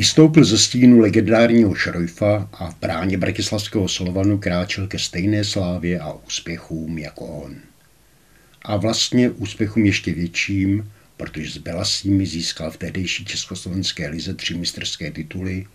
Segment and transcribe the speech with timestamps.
[0.00, 6.12] Vystoupil ze stínu legendárního šrojfa a v bráně Bratislavského Slovanu kráčel ke stejné slávě a
[6.12, 7.56] úspěchům jako on.
[8.62, 15.10] A vlastně úspěchům ještě větším, protože s Belasími získal v tehdejší československé lize tři mistrské
[15.10, 15.66] tituly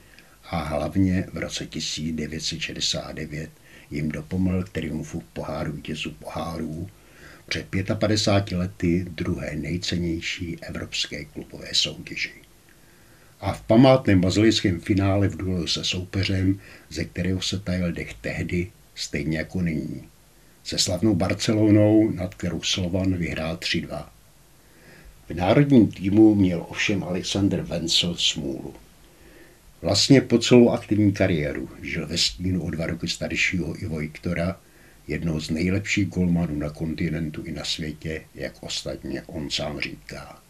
[0.50, 3.50] a hlavně v roce 1969
[3.92, 6.90] jim dopomohl k triumfu poháru vítězů pohárů
[7.48, 7.66] před
[8.00, 12.45] 55 lety druhé nejcennější evropské klubové soutěži
[13.42, 18.72] a v památném bazilijském finále v duelu se soupeřem, ze kterého se tajil dech tehdy,
[18.96, 20.04] stejně jako nyní.
[20.64, 24.06] Se slavnou Barcelonou, nad kterou Slovan vyhrál 3-2.
[25.30, 28.74] V národním týmu měl ovšem Alexander Vencel smůlu.
[29.82, 34.60] Vlastně po celou aktivní kariéru žil ve stínu o dva roky staršího Ivo Viktora,
[35.08, 40.45] jednoho z nejlepších golmanů na kontinentu i na světě, jak ostatně on sám říká.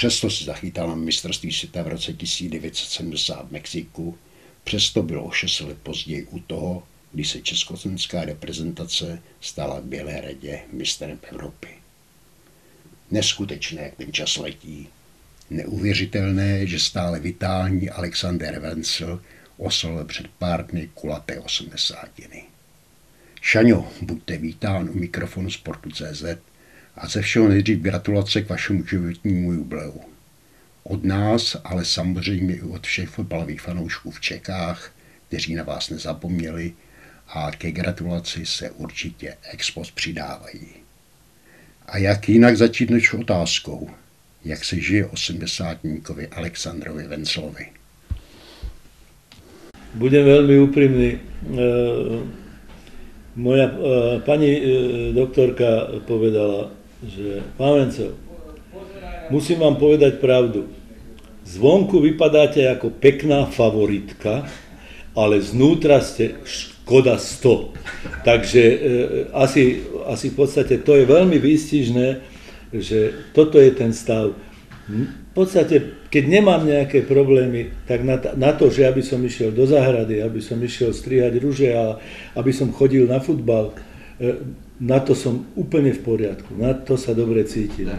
[0.00, 4.18] Přesto se zachytal na mistrovství světa v roce 1970 v Mexiku,
[4.64, 10.20] přesto bylo o 6 let později u toho, kdy se československá reprezentace stala v Bělé
[10.20, 11.68] radě mistrem Evropy.
[13.10, 14.88] Neskutečné, jak ten čas letí.
[15.50, 19.22] Neuvěřitelné, že stále vitální Alexander Vencel
[19.56, 22.44] oslovil před pár dny kulaté osmdesátiny.
[23.40, 26.24] Šaňo, buďte vítán u mikrofonu Sportu.cz
[27.00, 30.00] a ze všeho nejdřív gratulace k vašemu životnímu jubileu.
[30.84, 34.92] Od nás, ale samozřejmě i od všech fotbalových fanoušků v Čekách,
[35.28, 36.72] kteří na vás nezapomněli
[37.28, 40.68] a ke gratulaci se určitě expos přidávají.
[41.86, 43.90] A jak jinak začít než otázkou,
[44.44, 47.66] jak se žije osmdesátníkovi Alexandrovi Venclovi.
[49.90, 51.18] Budem veľmi úprimný.
[53.34, 53.66] Moja
[54.22, 54.62] pani
[55.10, 58.12] doktorka povedala, že pán Vencel,
[59.32, 60.68] musím vám povedať pravdu.
[61.48, 64.44] Zvonku vypadáte ako pekná favoritka,
[65.16, 68.22] ale znútra ste škoda 100.
[68.22, 68.76] Takže e,
[69.32, 72.08] asi, asi v podstate to je veľmi výstižné,
[72.70, 74.36] že toto je ten stav.
[74.90, 79.64] V podstate, keď nemám nejaké problémy, tak na, na to, že aby som išiel do
[79.66, 81.98] záhrady, aby som išiel strihať ruže a
[82.34, 83.74] aby som chodil na futbal,
[84.18, 87.92] e, na to som úplne v poriadku, na to sa dobre cítim.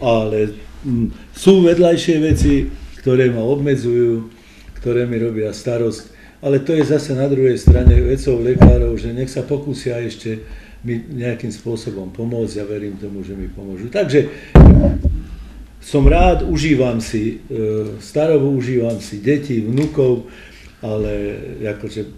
[0.00, 2.72] Ale m, mm, sú vedľajšie veci,
[3.04, 4.32] ktoré ma obmedzujú,
[4.80, 9.28] ktoré mi robia starosť, ale to je zase na druhej strane vecov lekárov, že nech
[9.28, 10.40] sa pokúsia ešte
[10.84, 13.88] mi nejakým spôsobom pomôcť a verím tomu, že mi pomôžu.
[13.88, 14.28] Takže
[15.80, 20.28] som rád, užívam si e, starobu, užívam si deti, vnukov,
[20.84, 22.08] ale akože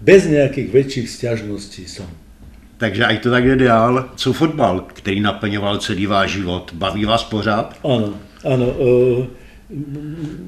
[0.00, 2.08] bez nejakých väčších sťažností som.
[2.78, 4.08] Takže ať to tak jde dál.
[4.16, 6.70] Co fotbal, který naplňoval celý váš život?
[6.74, 7.74] Baví vás pořád?
[7.82, 8.14] Áno,
[8.46, 8.68] áno.
[8.70, 9.26] Eh,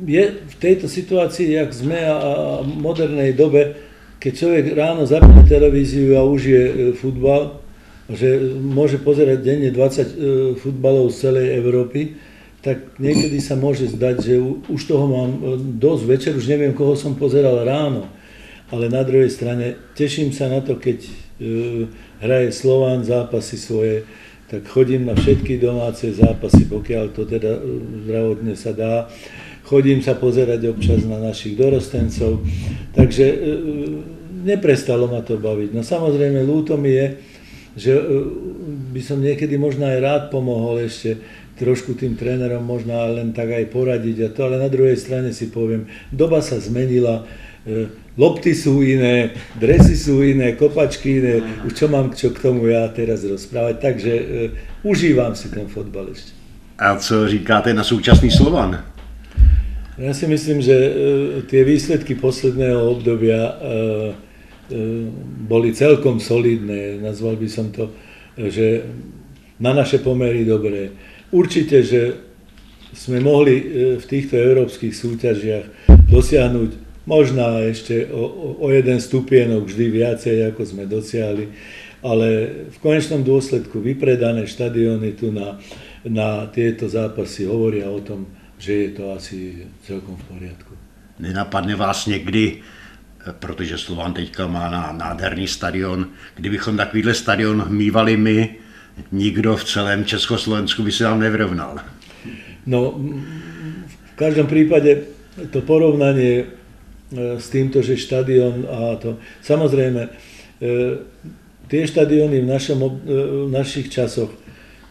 [0.07, 3.75] je v tejto situácii, jak sme a modernej dobe,
[4.23, 7.59] keď človek ráno zapne televíziu a užije eh, futbal,
[8.07, 10.07] že môže pozerať denne 20 eh,
[10.55, 12.15] futbalov z celej Európy,
[12.63, 14.35] tak niekedy sa môže zdať, že
[14.71, 15.31] už toho mám
[15.81, 18.07] dosť večer, už neviem, koho som pozeral ráno.
[18.71, 21.09] Ale na druhej strane teším sa na to, keď
[22.21, 24.05] hraje Slován zápasy svoje,
[24.51, 27.63] tak chodím na všetky domáce zápasy, pokiaľ to teda e,
[28.03, 29.07] zdravotne sa dá.
[29.63, 32.43] Chodím sa pozerať občas na našich dorostencov,
[32.91, 33.37] takže e,
[34.43, 35.71] neprestalo ma to baviť.
[35.71, 37.07] No samozrejme, ľúto mi je,
[37.79, 38.03] že e,
[38.91, 41.23] by som niekedy možno aj rád pomohol ešte
[41.55, 45.47] trošku tým trénerom, možno len tak aj poradiť a to, ale na druhej strane si
[45.55, 47.23] poviem, doba sa zmenila,
[48.21, 52.85] lopty sú iné, dresy sú iné, kopačky iné, už čo mám čo k tomu ja
[52.93, 56.37] teraz rozprávať, takže uh, užívam si ten fotbal ešte.
[56.77, 58.85] A co říkáte na súčasný Slovan?
[60.01, 60.93] Ja si myslím, že uh,
[61.49, 65.09] tie výsledky posledného obdobia uh, uh,
[65.49, 67.89] boli celkom solidné, nazval by som to,
[68.37, 68.85] že
[69.61, 70.93] na naše pomery dobré.
[71.33, 72.17] Určite, že
[72.91, 73.55] sme mohli
[74.01, 75.67] v týchto európskych súťažiach
[76.11, 81.51] dosiahnuť možná ešte o, o jeden stupienok vždy viacej, ako sme dosiahli,
[82.07, 82.27] ale
[82.71, 85.59] v konečnom dôsledku vypredané štadióny tu na,
[86.07, 88.31] na tieto zápasy hovoria o tom,
[88.63, 90.73] že je to asi celkom v poriadku.
[91.19, 92.63] Nenapadne vás někdy,
[93.39, 98.39] protože Slovan teďka má na nádherný stadion, kdybychom takovýhle stadion mývali my,
[99.13, 101.81] nikdo v celém Československu by se nám nevrovnal.
[102.67, 103.01] No,
[104.05, 105.09] v každom prípade
[105.51, 106.60] to porovnanie
[107.11, 109.19] s týmto, že štadión a to...
[109.43, 110.11] Samozrejme, e,
[111.67, 112.89] tie štadióny v, našom, e,
[113.47, 114.31] v našich časoch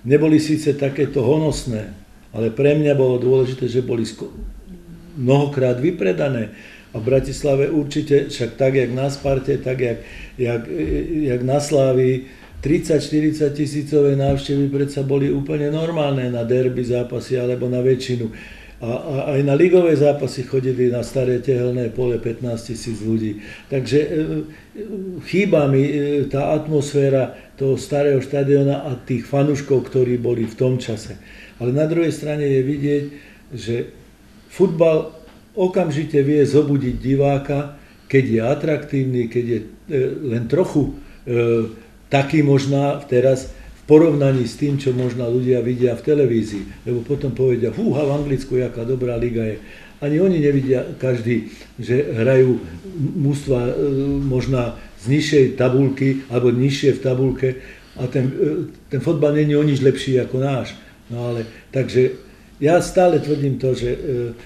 [0.03, 1.95] neboli síce takéto honosné,
[2.35, 4.03] ale pre mňa bolo dôležité, že boli
[5.15, 6.51] mnohokrát vypredané.
[6.89, 9.97] A v Bratislave určite, však tak, jak na Sparte, tak, jak,
[10.41, 10.61] jak,
[11.21, 12.25] jak na Slávii,
[12.59, 18.27] 30-40 tisícové návštevy predsa boli úplne normálne na derby zápasy alebo na väčšinu.
[18.79, 23.43] A, a aj na ligové zápasy chodili na staré tehelné pole 15 tisíc ľudí.
[23.67, 24.09] Takže e,
[25.27, 25.93] chýba mi e,
[26.31, 31.19] tá atmosféra toho starého štadiona a tých fanúškov, ktorí boli v tom čase.
[31.59, 33.03] Ale na druhej strane je vidieť,
[33.51, 33.75] že
[34.47, 35.11] futbal
[35.59, 37.75] okamžite vie zobudiť diváka,
[38.07, 39.67] keď je atraktívny, keď je e,
[40.23, 40.95] len trochu
[42.09, 43.53] taký možná teraz
[43.89, 46.85] porovnaní s tým, čo možno ľudia vidia v televízii.
[46.85, 49.57] Lebo potom povedia, fúha, v Anglicku, jaká dobrá liga je.
[49.99, 51.49] Ani oni nevidia každý,
[51.81, 52.61] že hrajú
[53.17, 53.73] mústva e,
[54.21, 57.49] možná z nižšej tabulky alebo nižšie v tabulke
[57.97, 58.45] a ten, e,
[58.93, 60.77] ten fotbal není o nič lepší ako náš.
[61.09, 62.15] No ale, takže
[62.61, 63.99] ja stále tvrdím to, že e,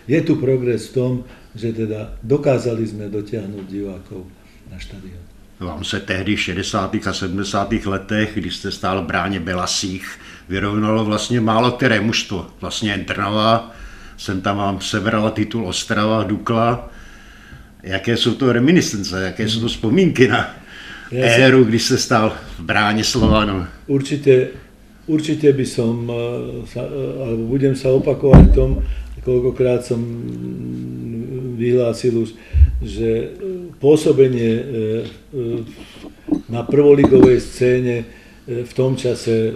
[0.07, 1.11] je tu progres v tom,
[1.53, 4.25] že teda dokázali sme dotiahnuť divákov
[4.71, 5.32] na štadión.
[5.63, 6.95] Vám se tehdy v 60.
[7.05, 7.73] a 70.
[7.85, 10.19] letech, když jste stál v bráně Belasích,
[10.49, 12.47] vyrovnalo vlastně málo které mužstvo.
[12.61, 13.71] Vlastně jen Trnava,
[14.17, 16.89] jsem tam vám sebrala titul Ostrava, Dukla.
[17.83, 20.55] Jaké jsou to reminiscence, jaké jsou to vzpomínky na
[21.11, 23.67] éru, když ste stál v bráne Slovanu?
[23.87, 24.47] Určite,
[25.07, 26.15] určite by som, eh,
[26.67, 28.69] sa, eh, alebo budem sa opakovať v tom,
[29.23, 29.99] koľkokrát som
[31.55, 32.35] vyhlásil už,
[32.83, 33.27] že e,
[33.79, 34.69] pôsobenie e, e,
[36.51, 37.95] na prvoligovej scéne
[38.43, 39.55] v tom čase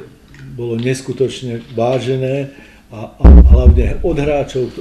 [0.55, 2.55] bolo neskutočne vážené
[2.87, 4.71] a, a hlavne od hráčov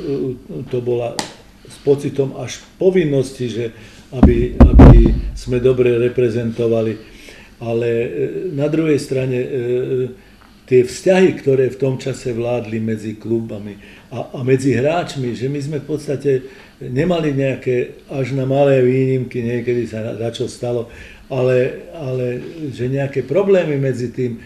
[0.70, 1.18] to bola
[1.66, 3.64] s pocitom až povinnosti, že
[4.14, 6.94] aby, aby sme dobre reprezentovali.
[7.58, 7.88] Ale
[8.54, 9.38] na druhej strane
[10.66, 13.78] tie vzťahy, ktoré v tom čase vládli medzi klubami
[14.10, 16.30] a, a medzi hráčmi, že my sme v podstate
[16.80, 20.92] nemali nejaké až na malé výnimky, niekedy sa na čo stalo,
[21.26, 22.38] ale, ale
[22.70, 24.38] že nejaké problémy medzi tým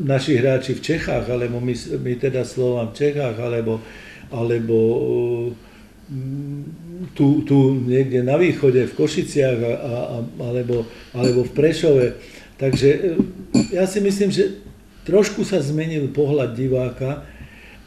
[0.00, 3.84] naši hráči v Čechách, alebo my, my teda Slovám v Čechách, alebo,
[4.32, 4.76] alebo
[6.08, 6.60] mm,
[7.12, 9.96] tu, tu niekde na východe, v Košiciach, a, a,
[10.40, 12.06] alebo, alebo v Prešove.
[12.56, 12.98] Takže e,
[13.76, 14.60] ja si myslím, že
[15.04, 17.24] trošku sa zmenil pohľad diváka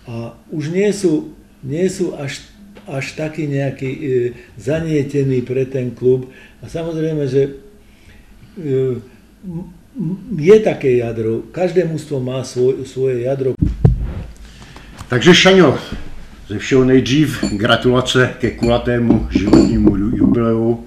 [0.05, 1.33] a už nie sú,
[1.65, 2.52] nie sú až
[2.87, 4.01] až taký nejaký e,
[4.57, 6.31] zanietený pre ten klub.
[6.61, 7.51] A samozrejme, že e,
[10.37, 13.53] je také jadro, každé mužstvo má svoj, svoje jadro.
[15.09, 15.77] Takže Šaňo,
[16.49, 20.83] ze všeho nejdřív gratulace ke kulatému životnímu jubileu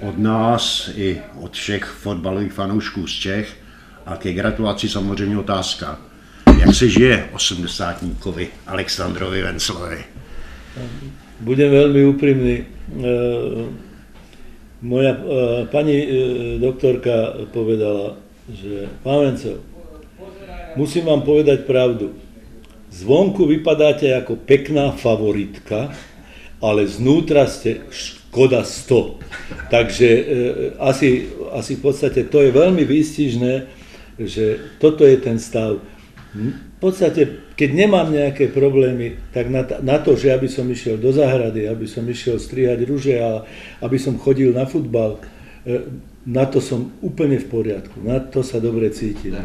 [0.00, 3.56] od nás i od všech fotbalových fanoušků z Čech
[4.06, 5.98] a ke gratulaci samozřejmě otázka.
[6.58, 8.04] Jak se žije 80
[8.66, 10.04] Alexandrovi Venclovi?
[11.44, 12.56] Budem veľmi úprimný.
[12.56, 12.66] E,
[14.80, 15.20] moja e,
[15.68, 16.08] pani e,
[16.56, 18.16] doktorka povedala,
[18.48, 19.60] že pán Vencel,
[20.80, 22.16] musím vám povedať pravdu.
[22.88, 25.92] Zvonku vypadáte ako pekná favoritka,
[26.64, 29.68] ale znútra ste škoda 100.
[29.68, 30.08] Takže
[30.78, 33.54] asi, asi v podstate to je veľmi výstižné,
[34.22, 35.82] že toto je ten stav.
[36.38, 41.14] V podstate keď nemám nejaké problémy, tak na, na to, že aby som išiel do
[41.14, 43.46] záhrady, aby som išiel strihať ruže a
[43.78, 45.22] aby som chodil na futbal,
[45.62, 45.86] e,
[46.26, 49.38] na to som úplne v poriadku, na to sa dobre cítim.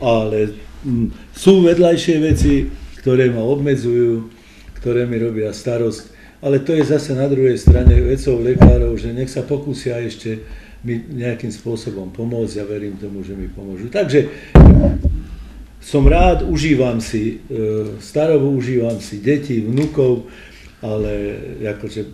[0.00, 2.72] Ale m, sú vedľajšie veci,
[3.04, 4.32] ktoré ma obmedzujú,
[4.80, 9.28] ktoré mi robia starosť, ale to je zase na druhej strane vecou lekárov, že nech
[9.30, 10.42] sa pokúsia ešte
[10.82, 13.86] mi nejakým spôsobom pomôcť a verím tomu, že mi pomôžu.
[13.86, 14.26] Takže
[15.82, 20.30] som rád, užívam si e, starobu, užívam si deti, vnukov,
[20.78, 22.06] ale akože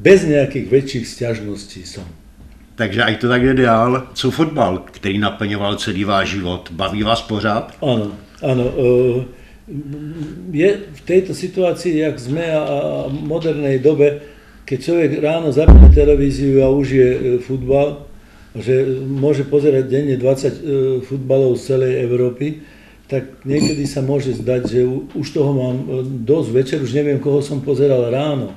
[0.00, 2.08] bez nejakých väčších sťažností som.
[2.74, 4.08] Takže aj to tak je dál.
[4.16, 6.68] Co fotbal, který naplňoval celý váš život?
[6.72, 7.76] Baví vás pořád?
[7.84, 8.66] Áno, áno.
[8.72, 8.84] E,
[10.50, 14.20] je v tejto situácii, jak sme a modernej dobe,
[14.64, 18.08] keď človek ráno zapne televíziu a užije e, futbal,
[18.56, 22.62] že môže pozerať denne 20 futbalov z celej Európy,
[23.04, 24.80] tak niekedy sa môže zdať, že
[25.12, 25.86] už toho mám e,
[26.24, 26.48] dosť.
[26.50, 28.56] Večer už neviem, koho som pozeral ráno.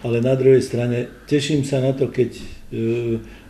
[0.00, 2.42] Ale na druhej strane teším sa na to, keď e,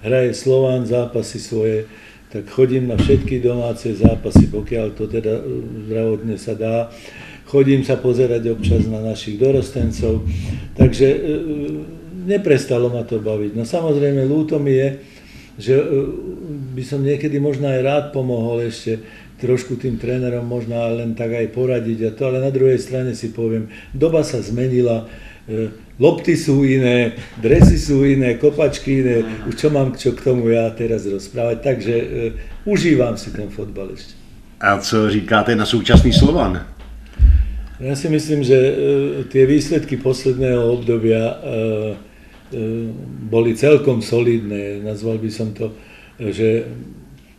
[0.00, 1.84] hraje Slován zápasy svoje,
[2.32, 5.44] tak chodím na všetky domáce zápasy, pokiaľ to teda e,
[5.92, 6.88] zdravotne sa dá.
[7.44, 10.22] Chodím sa pozerať občas na našich dorostencov,
[10.78, 11.18] takže
[12.22, 13.58] neprestalo ma to baviť.
[13.58, 14.88] No samozrejme, ľúto mi je,
[15.58, 15.74] že
[16.78, 19.02] by som niekedy možno aj rád pomohol ešte
[19.40, 23.32] trošku tým trénerom možno len tak aj poradiť a to, ale na druhej strane si
[23.32, 25.08] poviem, doba sa zmenila,
[25.48, 29.16] e, lopty sú iné, dresy sú iné, kopačky iné,
[29.48, 32.06] už čo mám čo k tomu ja teraz rozprávať, takže e,
[32.68, 34.14] užívam si ten fotbal ešte.
[34.60, 36.60] A co říkáte na súčasný Slovan?
[37.80, 38.72] Ja si myslím, že e,
[39.32, 41.40] tie výsledky posledného obdobia
[43.30, 44.82] boli celkom solidné.
[44.82, 45.70] Nazval by som to,
[46.18, 46.66] že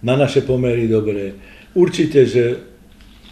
[0.03, 1.37] na naše pomery dobré.
[1.71, 2.43] Určite, že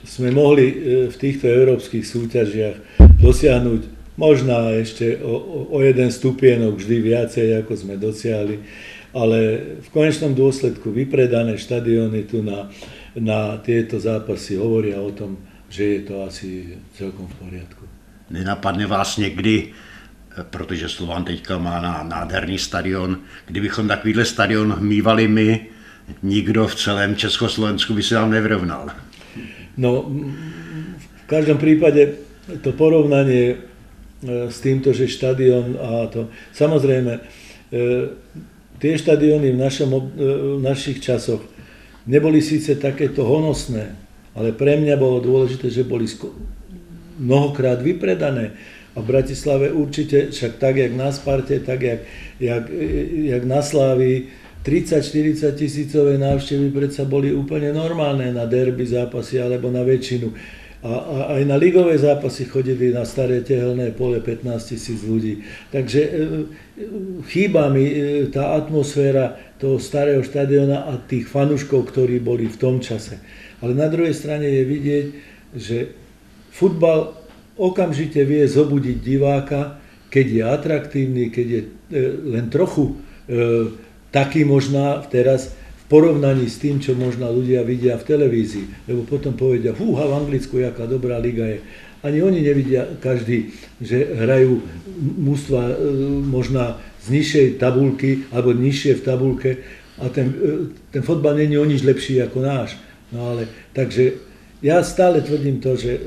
[0.07, 0.75] sme mohli e,
[1.11, 2.77] v týchto európskych súťažiach
[3.19, 3.81] dosiahnuť
[4.15, 8.59] možná ešte o, o jeden stupienok vždy viacej, ako sme dosiahli,
[9.15, 9.37] ale
[9.83, 12.67] v konečnom dôsledku vypredané štadióny tu na,
[13.15, 15.39] na tieto zápasy hovoria o tom,
[15.71, 17.83] že je to asi celkom v poriadku.
[18.29, 19.73] Nenapadne vás někdy,
[20.49, 25.65] protože Slovan teďka má na nádherný stadion, kdybychom takovýhle stadion mývali my,
[26.23, 28.91] nikto v celém Československu by si vám nevrovnal.
[29.77, 30.11] No,
[30.99, 32.19] v každom prípade
[32.65, 33.57] to porovnanie e,
[34.49, 36.27] s týmto, že štadión a to...
[36.51, 37.21] Samozrejme, e,
[38.81, 39.99] tie štadióny v, našom, e,
[40.57, 41.45] v našich časoch
[42.09, 43.93] neboli síce takéto honosné,
[44.33, 46.09] ale pre mňa bolo dôležité, že boli
[47.19, 48.57] mnohokrát vypredané.
[48.97, 51.99] A v Bratislave určite, však tak, jak na Sparte, tak, jak,
[52.41, 52.63] jak,
[53.31, 54.27] jak na Slávii,
[54.59, 60.35] 30-40 tisícové návštevy predsa boli úplne normálne na derby zápasy alebo na väčšinu.
[60.79, 65.43] A, a aj na ligové zápasy chodili na staré tehelné pole 15 tisíc ľudí.
[65.75, 66.11] Takže e,
[67.27, 67.95] chýba mi e,
[68.31, 73.19] tá atmosféra toho starého štadiona a tých fanúškov, ktorí boli v tom čase.
[73.59, 75.05] Ale na druhej strane je vidieť,
[75.55, 75.77] že
[76.55, 77.11] futbal
[77.59, 81.69] okamžite vie zobudiť diváka, keď je atraktívny, keď je e,
[82.39, 82.95] len trochu
[84.09, 88.89] taký možná teraz v porovnaní s tým, čo možno ľudia vidia v televízii.
[88.89, 91.59] Lebo potom povedia, fúha, v Anglicku, jaká dobrá liga je.
[91.99, 93.51] Ani oni nevidia každý,
[93.83, 94.63] že hrajú
[95.19, 95.75] mústva e,
[96.23, 99.51] možná z nižšej tabulky alebo nižšie v tabulke
[99.99, 100.47] a ten, e,
[100.95, 102.79] ten fotbal není o nič lepší ako náš.
[103.11, 104.15] No ale, takže
[104.63, 106.01] ja stále tvrdím to, že e,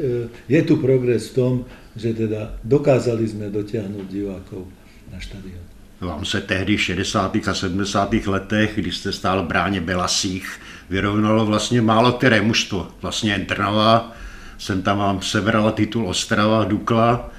[0.48, 1.52] je tu progres v tom,
[1.92, 4.64] že teda dokázali sme dotiahnuť divákov
[5.12, 5.71] na štadión.
[6.02, 7.36] Vám se tehdy v 60.
[7.46, 8.14] a 70.
[8.26, 12.88] letech, když jste stál v bráně Belasích, vyrovnalo vlastně málo které mužstvo.
[13.02, 14.12] Vlastně Trnava,
[14.58, 17.30] jsem tam vám sebrala titul Ostrava, Dukla.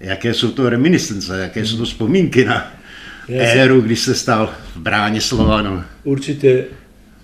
[0.00, 2.72] Jaké jsou to reminiscence, jaké jsou to vzpomínky na
[3.28, 5.82] ja éru, když se stál v bráně Slovanu?
[6.04, 6.64] Určite,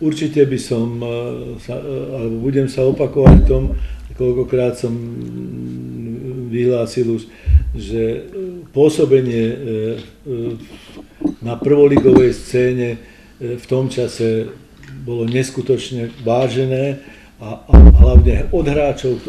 [0.00, 3.62] určite by som, eh, eh, alebo budem sa opakovať v tom,
[4.14, 4.92] koľkokrát som
[6.52, 7.23] vyhlásil už,
[7.75, 8.19] že e,
[8.71, 9.62] pôsobenie e, e,
[11.43, 12.88] na prvoligovej scéne
[13.43, 14.49] v tom čase
[15.02, 17.02] bolo neskutočne vážené
[17.43, 19.21] a, a hlavne od hráčov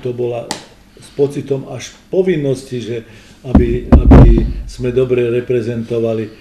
[0.00, 0.48] to bola
[0.96, 2.96] s pocitom až povinnosti, že
[3.44, 6.32] aby, aby sme dobre reprezentovali.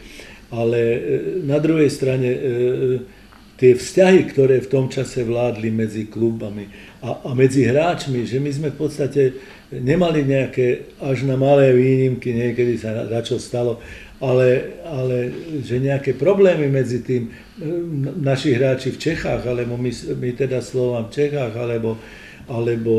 [0.56, 0.80] Ale
[1.44, 2.30] na druhej strane
[3.55, 6.67] tie vzťahy, ktoré v tom čase vládli medzi klubami
[7.00, 9.21] a, a medzi hráčmi, že my sme v podstate
[9.71, 13.79] nemali nejaké až na malé výnimky, niekedy sa na, čo stalo,
[14.19, 15.31] ale, ale
[15.63, 17.31] že nejaké problémy medzi tým,
[18.19, 21.95] naši hráči v Čechách, alebo my, my teda Slovám v Čechách, alebo,
[22.51, 22.93] alebo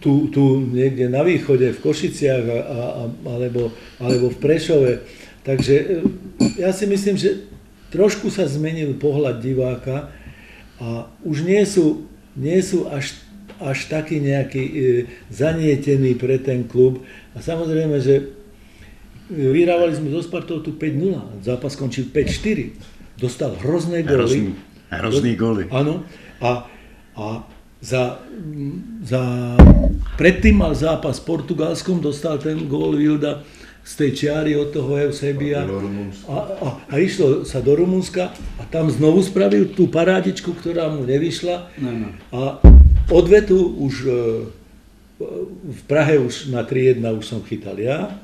[0.00, 3.04] tu, tu niekde na východe, v Košiciach, a, a,
[3.36, 4.92] alebo, alebo v Prešove.
[5.44, 5.84] Takže e,
[6.62, 7.53] ja si myslím, že
[7.94, 10.10] trošku sa zmenil pohľad diváka
[10.82, 13.14] a už nie sú, nie sú až
[13.62, 14.74] až taký nejaký e,
[15.30, 17.06] zanietený pre ten klub.
[17.32, 18.24] A samozrejme, že e,
[19.30, 22.74] vyhrávali sme so Spartou tu 5-0, zápas skončil 5-4.
[23.14, 24.18] Dostal hrozné góly.
[24.18, 24.44] Hrozný,
[24.90, 25.64] hrozný góly.
[25.70, 26.02] Áno.
[26.42, 26.66] A,
[27.14, 27.46] a
[27.78, 28.18] za,
[29.06, 29.22] za,
[30.18, 33.46] predtým mal zápas s Portugalskom, dostal ten gól Vilda
[33.84, 35.68] z tej čiary od toho Eusebia
[36.24, 41.04] a, a, a išlo sa do Rumunska a tam znovu spravil tú parádičku, ktorá mu
[41.04, 42.08] nevyšla no, no.
[42.32, 42.40] a
[43.12, 44.12] Odvetu už e,
[45.68, 48.16] v Prahe už na 3-1 už som chytal ja.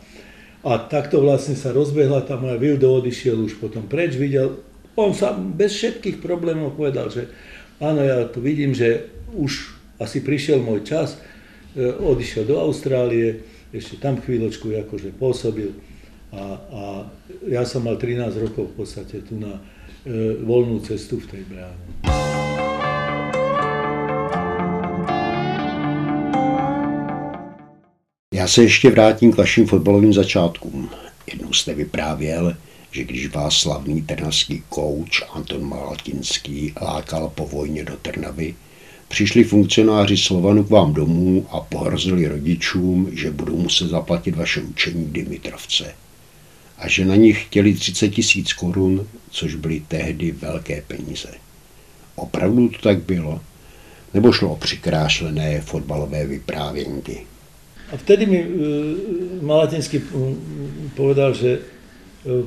[0.64, 4.64] A takto vlastne sa rozbehla tam aj Vildo odišiel už potom preč, videl,
[4.96, 7.28] on sa bez všetkých problémov povedal, že
[7.80, 11.20] áno, ja tu vidím, že už asi prišiel môj čas,
[11.76, 15.70] e, odišiel do Austrálie, ešte tam chvíľočku akože pôsobil
[16.30, 16.82] a, a
[17.46, 19.58] ja som mal 13 rokov v podstate tu na
[20.06, 21.86] e, voľnú cestu v tej bráne.
[28.34, 30.90] Já se ještě vrátím k vašim fotbalovým začátkům.
[31.26, 32.56] Jednou jste vyprávěl,
[32.90, 38.54] že když vás slavný trnavský kouč Anton Malatinský lákal po vojně do Trnavy,
[39.10, 45.04] přišli funkcionáři Slovanu k vám domů a pohrozili rodičům, že budou muset zaplatit vaše učení
[45.04, 45.94] v Dimitrovce.
[46.78, 51.28] A že na nich chtěli 30 tisíc korun, což byly tehdy velké peníze.
[52.14, 53.40] Opravdu to tak bylo?
[54.14, 57.26] Nebo šlo o přikrášlené fotbalové vyprávěnky?
[57.92, 58.54] A vtedy mi uh,
[59.42, 60.00] Malatinský
[60.94, 62.46] povedal, že uh,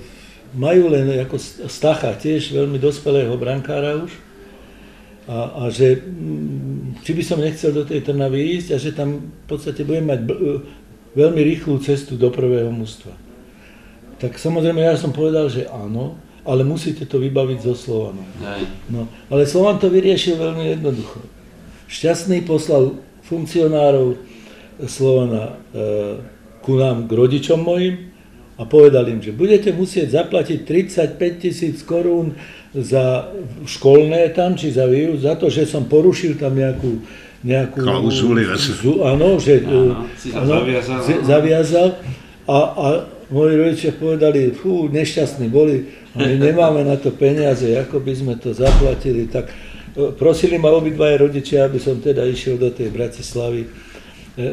[0.56, 1.36] majú len ako
[1.68, 4.12] Stacha, tiež veľmi dospelého brankára už,
[5.28, 9.32] a, a že mm, či by som nechcel do tej Trnavy ísť a že tam
[9.32, 10.20] v podstate budem mať
[11.16, 13.16] veľmi rýchlu cestu do prvého mústva.
[14.20, 18.28] Tak samozrejme ja som povedal, že áno, ale musíte to vybaviť so Slovanom.
[18.92, 21.24] No, ale Slovan to vyriešil veľmi jednoducho.
[21.88, 24.20] Šťastný poslal funkcionárov
[24.88, 26.20] Slovana e,
[26.60, 28.13] ku nám, k rodičom mojim,
[28.58, 32.38] a povedal im, že budete musieť zaplatiť 35 tisíc korún
[32.74, 33.30] za
[33.66, 37.02] školné tam, či za výuč, za to, že som porušil tam nejakú
[37.44, 37.84] nejakú...
[37.84, 38.48] Klauzuli.
[39.04, 41.00] Áno, že áno, áno, zaviazal.
[41.28, 41.90] zaviazal
[42.48, 42.86] a, a
[43.30, 48.56] moji rodičia povedali, fú, nešťastní boli, my nemáme na to peniaze, ako by sme to
[48.56, 53.70] zaplatili, tak e, prosili ma obidvaja rodičia, aby som teda išiel do tej Bratislavy e,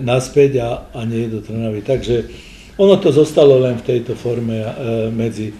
[0.02, 1.87] naspäť a, a nie do Trnavy.
[1.87, 2.26] Takže
[2.77, 4.71] ono to zostalo len v tejto forme e,
[5.11, 5.55] medzi e,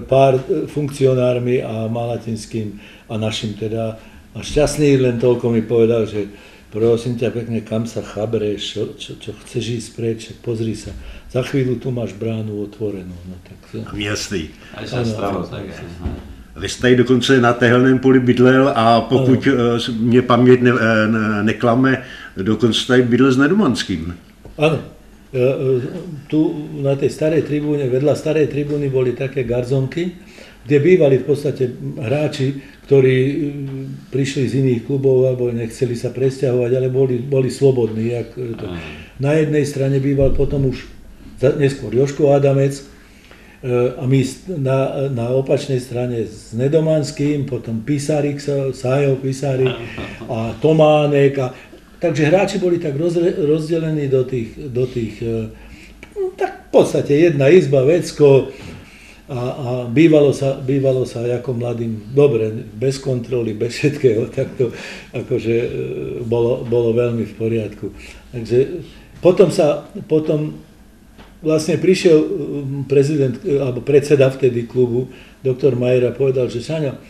[0.00, 3.96] pár e, funkcionármi a Malatinským a našim teda.
[4.36, 6.28] A šťastný len toľko mi povedal, že
[6.68, 10.92] prosím ťa pekne, kam sa chabreš, čo, čo, čo chceš ísť preč, pozri sa,
[11.32, 13.16] za chvíľu tu máš bránu otvorenú.
[13.26, 13.56] No, tak,
[13.96, 14.52] Jasný.
[14.76, 15.72] Aj sa stalo tak.
[16.56, 19.78] Vy jste dokonce na téhelném poli bydlel a pokud ano.
[19.98, 22.02] mě paměť ne, ne, neklame,
[22.36, 24.14] dokonce tady bydlel s Nedumanským.
[24.58, 24.95] E,
[26.30, 26.40] tu
[26.80, 30.14] na tej starej tribúne, vedľa starej tribúny boli také garzonky,
[30.66, 33.34] kde bývali v podstate hráči, ktorí e,
[34.10, 38.10] prišli z iných klubov alebo nechceli sa presťahovať, ale boli, boli slobodní.
[39.22, 40.86] Na jednej strane býval potom už
[41.58, 42.82] neskôr Joško Adamec
[43.98, 44.20] a my
[44.60, 48.38] na, na opačnej strane s Nedomanským, potom Písarik,
[48.76, 49.72] Sajo Písarik
[50.32, 51.50] a Tománek a
[51.96, 52.92] Takže hráči boli tak
[53.40, 55.48] rozdelení do tých, do tých e,
[56.12, 58.52] no, tak v podstate jedna izba, vecko
[59.26, 64.70] a, a bývalo, sa, bývalo sa ako mladým dobre, bez kontroly, bez všetkého, tak to
[65.16, 65.68] akože e,
[66.28, 67.86] bolo, bolo veľmi v poriadku.
[68.30, 68.84] Takže
[69.24, 70.60] potom sa, potom
[71.40, 72.28] vlastne prišiel e,
[72.86, 75.08] prezident, alebo predseda vtedy klubu,
[75.40, 77.00] doktor Majer a povedal, že Saňo,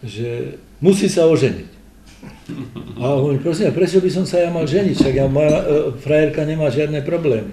[0.00, 1.77] že musí sa oženiť.
[2.98, 5.64] A hovorím, prosím, prečo by som sa ja mal ženiť, však ja, moja e,
[6.00, 7.52] frajerka nemá žiadne problémy.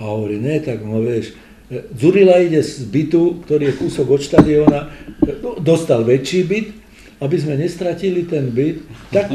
[0.00, 1.36] A hovorí, ne, tak no vieš,
[1.68, 4.80] e, Zurila ide z bytu, ktorý je kúsok od štadiona,
[5.20, 6.68] e, no, dostal väčší byt,
[7.16, 9.28] aby sme nestratili ten byt, tak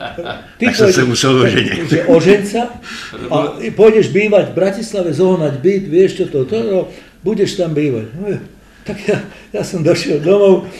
[0.60, 1.78] ty tak pôjdeš, sa musel oženiť.
[1.94, 2.62] Že ožeň sa
[3.30, 3.36] a
[3.74, 6.78] pôjdeš bývať v Bratislave, zohnať byt, vieš čo to, to, to
[7.22, 8.10] budeš tam bývať.
[8.18, 8.38] No,
[8.86, 9.18] tak ja,
[9.50, 10.70] ja som došiel domov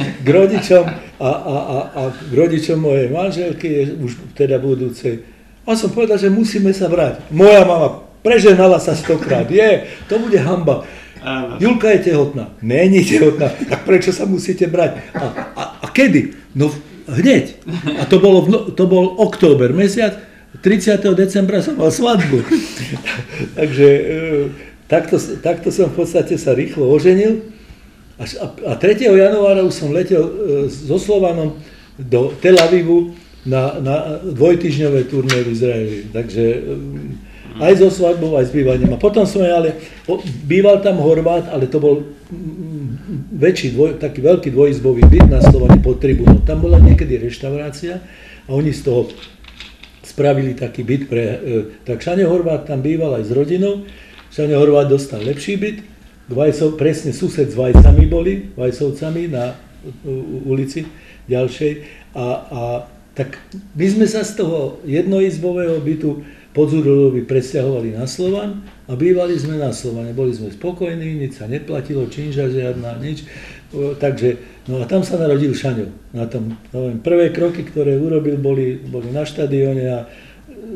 [0.00, 0.84] k rodičom
[1.20, 5.22] a, a, a, a k rodičom mojej manželky, už teda budúcej.
[5.68, 7.30] A som povedal, že musíme sa brať.
[7.30, 9.46] Moja mama preženala sa stokrát.
[9.46, 10.84] Je, to bude hamba.
[11.60, 12.56] Julka je tehotná.
[12.64, 13.52] Není tehotná.
[13.52, 14.96] Tak prečo sa musíte brať?
[15.12, 16.32] A, a, a kedy?
[16.56, 16.72] No
[17.04, 17.60] hneď.
[18.00, 20.16] A to, bolo, to bol október mesiac.
[20.64, 21.00] 30.
[21.14, 22.42] decembra som mal svadbu.
[23.58, 24.14] Takže e,
[24.90, 27.59] takto, takto som v podstate sa rýchlo oženil.
[28.20, 28.24] A,
[28.68, 29.00] a 3.
[29.00, 30.32] januára už som letel e,
[30.68, 31.56] so Slovanom
[31.96, 33.16] do Tel Avivu
[33.48, 35.98] na, na dvojtyžňové turné v Izraeli.
[36.12, 36.58] Takže e,
[37.64, 38.92] aj so svadbou, aj s bývaním.
[38.92, 39.80] A potom sme ale,
[40.44, 42.04] býval tam Horvát, ale to bol
[43.32, 46.44] väčší, dvoj, taký veľký dvojizbový byt na Slovane pod tribúnou.
[46.44, 48.04] Tam bola niekedy reštaurácia
[48.44, 49.08] a oni z toho
[50.04, 51.24] spravili taký byt pre...
[51.24, 51.36] E,
[51.88, 53.88] tak Šane Horvát tam býval aj s rodinou
[54.30, 55.82] Šane Horvát dostal lepší byt,
[56.30, 59.58] Vajcov, presne sused s Vajcami boli, Vajcovcami na
[60.46, 60.86] ulici
[61.26, 61.72] ďalšej.
[62.14, 62.60] A, a
[63.18, 63.42] tak
[63.74, 69.70] my sme sa z toho jednoizbového bytu Podzurovi presťahovali na Slovan a bývali sme na
[69.70, 70.10] Slovane.
[70.10, 73.22] Boli sme spokojní, nič sa neplatilo, činža žiadna, nič.
[73.70, 74.34] Takže,
[74.66, 75.94] no a tam sa narodil Šaňo.
[76.10, 79.98] Na tom, no, prvé kroky, ktoré urobil, boli, boli na štadióne a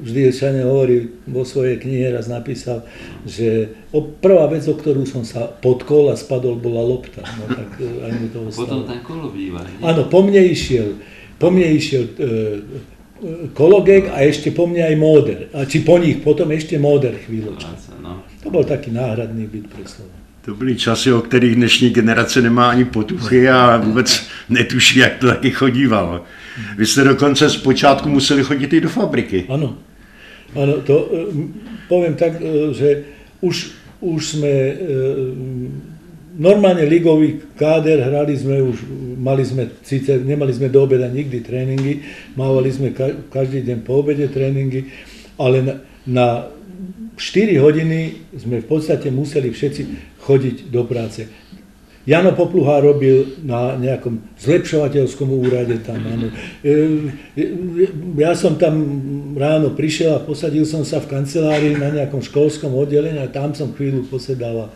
[0.04, 2.82] vždy Šane hovorí, vo svojej knihe raz napísal,
[3.28, 3.72] že
[4.20, 7.22] prvá vec, o ktorú som sa podkol a spadol, bola lopta.
[7.22, 9.62] No, tak e, aj mi to Potom tam kolo býva.
[9.84, 10.98] Áno, po mne išiel,
[11.36, 12.12] po mne išiel e,
[13.54, 15.40] kologek a ešte po mne aj móder.
[15.54, 18.02] A či po nich potom ešte móder chvíľočku.
[18.02, 18.24] No.
[18.44, 20.23] To bol taký náhradný byt pre slovo.
[20.44, 25.26] To byly časy, o kterých dnešní generace nemá ani potuchy a vůbec netuší, jak to
[25.26, 26.24] taky chodívalo.
[26.76, 29.44] Vy jste dokonce zpočátku museli chodit i do fabriky.
[29.48, 29.78] Ano,
[30.62, 31.18] ano to e,
[31.88, 33.04] poviem tak, e, že
[33.40, 34.74] už, už sme e,
[36.38, 38.76] normálne ligový káder, hrali sme už,
[39.16, 42.04] mali sme, síce nemali sme do obeda nikdy tréningy,
[42.36, 42.92] mávali sme
[43.32, 44.92] každý deň po obede tréningy,
[45.38, 45.74] ale na,
[46.06, 46.26] na
[47.16, 49.82] 4 hodiny sme v podstate museli všetci
[50.24, 51.28] chodiť do práce.
[52.04, 55.96] Jano Popluha robil na nejakom zlepšovateľskom úrade tam.
[56.04, 56.28] Áno.
[56.60, 57.44] E, e,
[58.20, 58.76] ja som tam
[59.40, 63.72] ráno prišiel a posadil som sa v kancelárii na nejakom školskom oddelení a tam som
[63.72, 64.68] chvíľu posedal.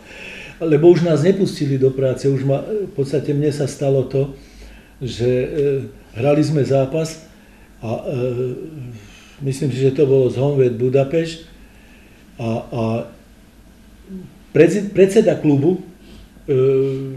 [0.57, 4.33] Lebo už nás nepustili do práce, už ma, v podstate mne sa stalo to,
[4.97, 5.47] že e,
[6.17, 7.29] hrali sme zápas
[7.79, 8.09] a
[9.45, 11.37] myslím si, že to bolo z Honved Budapešť
[12.41, 12.83] a, a
[14.51, 15.89] predseda klubu
[16.49, 16.53] E,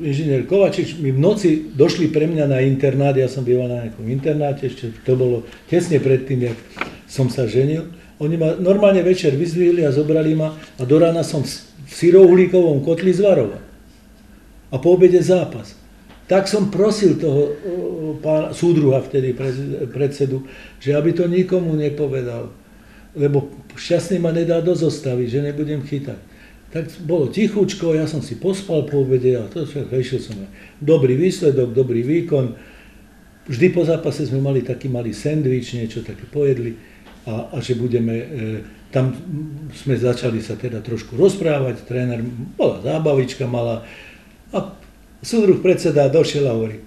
[0.05, 4.05] inžinier Kovačič mi v noci došli pre mňa na internát, ja som býval na nejakom
[4.12, 6.59] internáte, ešte to bolo tesne predtým, jak
[7.09, 7.88] som sa ženil.
[8.21, 11.49] Oni ma normálne večer vyzvihli a zobrali ma a do rána som v
[11.88, 13.64] syrouhlíkovom kotli zvaroval.
[14.68, 15.81] A po obede zápas.
[16.29, 17.57] Tak som prosil toho
[18.21, 19.33] pána, súdruha vtedy
[19.88, 20.45] predsedu,
[20.77, 22.53] že aby to nikomu nepovedal,
[23.16, 23.49] lebo
[23.81, 26.32] šťastný ma nedá do zostavy, že nebudem chytať
[26.73, 30.37] tak bolo tichučko, ja som si pospal po obede a to išiel som.
[30.81, 32.57] Dobrý výsledok, dobrý výkon.
[33.45, 36.73] Vždy po zápase sme mali taký malý sendvič, niečo také pojedli
[37.29, 38.27] a, a že budeme, e,
[38.89, 39.13] tam
[39.77, 42.25] sme začali sa teda trošku rozprávať, tréner,
[42.57, 43.85] bola zábavička malá
[44.57, 44.73] a
[45.21, 46.81] súdruh predseda došiel a hovorí,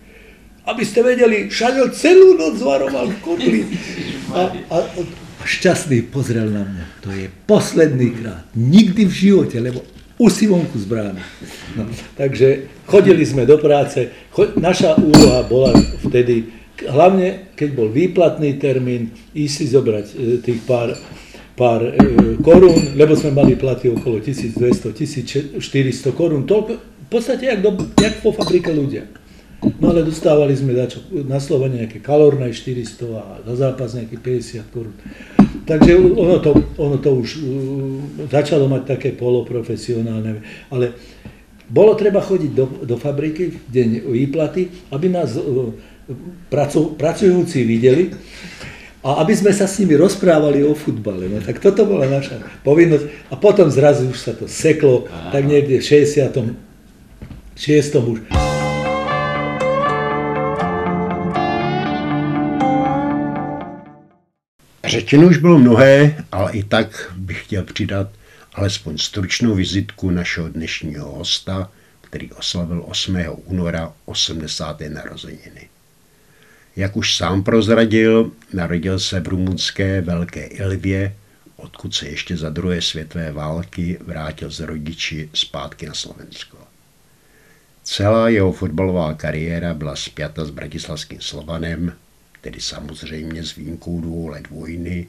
[0.66, 3.62] aby ste vedeli, Šaďo celú noc zvaroval v kotli.
[4.36, 4.78] A, a,
[5.46, 6.86] šťastný pozrel na mňa.
[7.06, 8.44] To je posledný krát.
[8.58, 9.86] Nikdy v živote, lebo
[10.18, 11.22] už si vonku z brány.
[11.76, 14.10] No, takže chodili sme do práce.
[14.56, 15.76] Naša úloha bola
[16.08, 16.50] vtedy,
[16.88, 20.96] hlavne keď bol výplatný termín, ísť si zobrať e, tých pár,
[21.60, 21.94] pár e,
[22.40, 25.60] korún, lebo sme mali platy okolo 1200-1400
[26.16, 26.48] korún.
[26.48, 29.04] Toľko, v podstate jak, do, jak po fabrike ľudia.
[29.80, 34.74] No ale dostávali sme dačo, na Slovene nejaké kalorné 400 a za zápas nejaké 50
[34.74, 34.96] korún.
[35.66, 37.44] Takže ono to, ono to už uh,
[38.30, 40.86] začalo mať také poloprofesionálne, ale
[41.66, 45.74] bolo treba chodiť do, do fabriky v deň výplaty, aby nás uh,
[46.54, 48.14] pracu, pracujúci videli
[49.06, 51.30] a aby sme sa s nimi rozprávali o futbale.
[51.30, 53.06] No tak toto bola naša povinnosť.
[53.30, 56.54] A potom zrazu už sa to seklo, tak niekde v 66.
[58.02, 58.55] už.
[64.96, 68.10] Řečeno už bylo mnohé, ale i tak bych chtěl přidat
[68.54, 73.18] alespoň stručnou vizitku našeho dnešního hosta, který oslavil 8.
[73.46, 74.82] února 80.
[74.90, 75.70] narozeniny.
[76.76, 81.16] Jak už sám prozradil, narodil se v rumunské Velké Ilvě,
[81.56, 86.58] odkud se ještě za druhé světové války vrátil z rodiči zpátky na Slovensko.
[87.84, 91.94] Celá jeho fotbalová kariéra byla spjata s bratislavským Slovanem,
[92.46, 95.08] tedy samozřejmě s výjimkou dvou let vojny,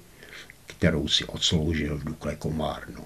[0.67, 3.05] kterou si odsloužil v Dukle Komárnu.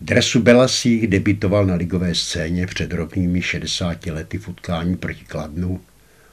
[0.00, 5.80] Dresu Belasích debitoval na ligové scéně před rovnými 60 lety v utkání proti Kladnu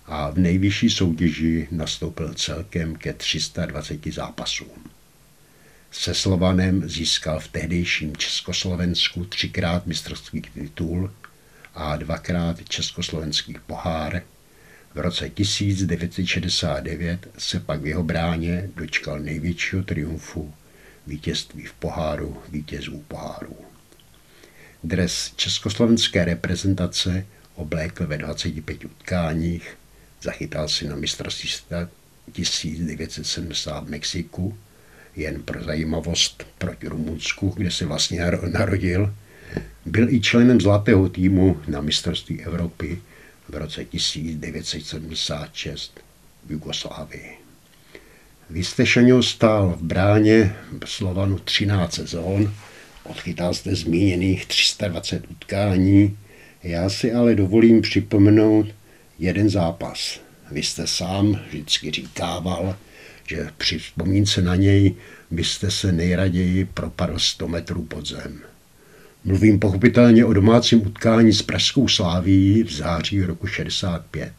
[0.06, 4.84] a v nejvyšší soutěži nastoupil celkem ke 320 zápasům.
[5.92, 11.12] Se Slovanem získal v tehdejším Československu třikrát mistrovský titul
[11.76, 14.22] a dvakrát československý pohár
[14.98, 20.54] v roce 1969 se pak v jeho bráně dočkal největšího triumfu
[21.08, 23.56] vítězství v poháru vítězů poháru.
[24.84, 29.78] Dres československé reprezentace oblékl ve 25 utkáních,
[30.22, 31.50] zachytal si na mistrovství
[32.32, 34.58] 1970 v Mexiku,
[35.16, 39.16] jen pro zajímavost proti Rumunsku, kde se vlastně narodil,
[39.86, 43.02] byl i členem zlatého týmu na mistrovství Evropy
[43.50, 46.00] v roce 1976
[46.46, 47.38] v Jugoslávii.
[48.50, 50.56] Vy jste Šaňo stál v bráně
[50.86, 52.54] Slovanu 13 sezón,
[53.04, 56.18] odchytal jste zmíněných 320 utkání,
[56.64, 58.68] já si ale dovolím připomenout
[59.20, 60.20] jeden zápas.
[60.52, 62.78] Vy jste sám vždycky říkával,
[63.30, 64.96] že při vzpomínce na něj
[65.32, 68.42] byste se nejraději propadl 100 metrů pod zem.
[69.28, 74.34] Mluvím pochopitelně o domácím utkání s Pražskou sláví v září roku 65.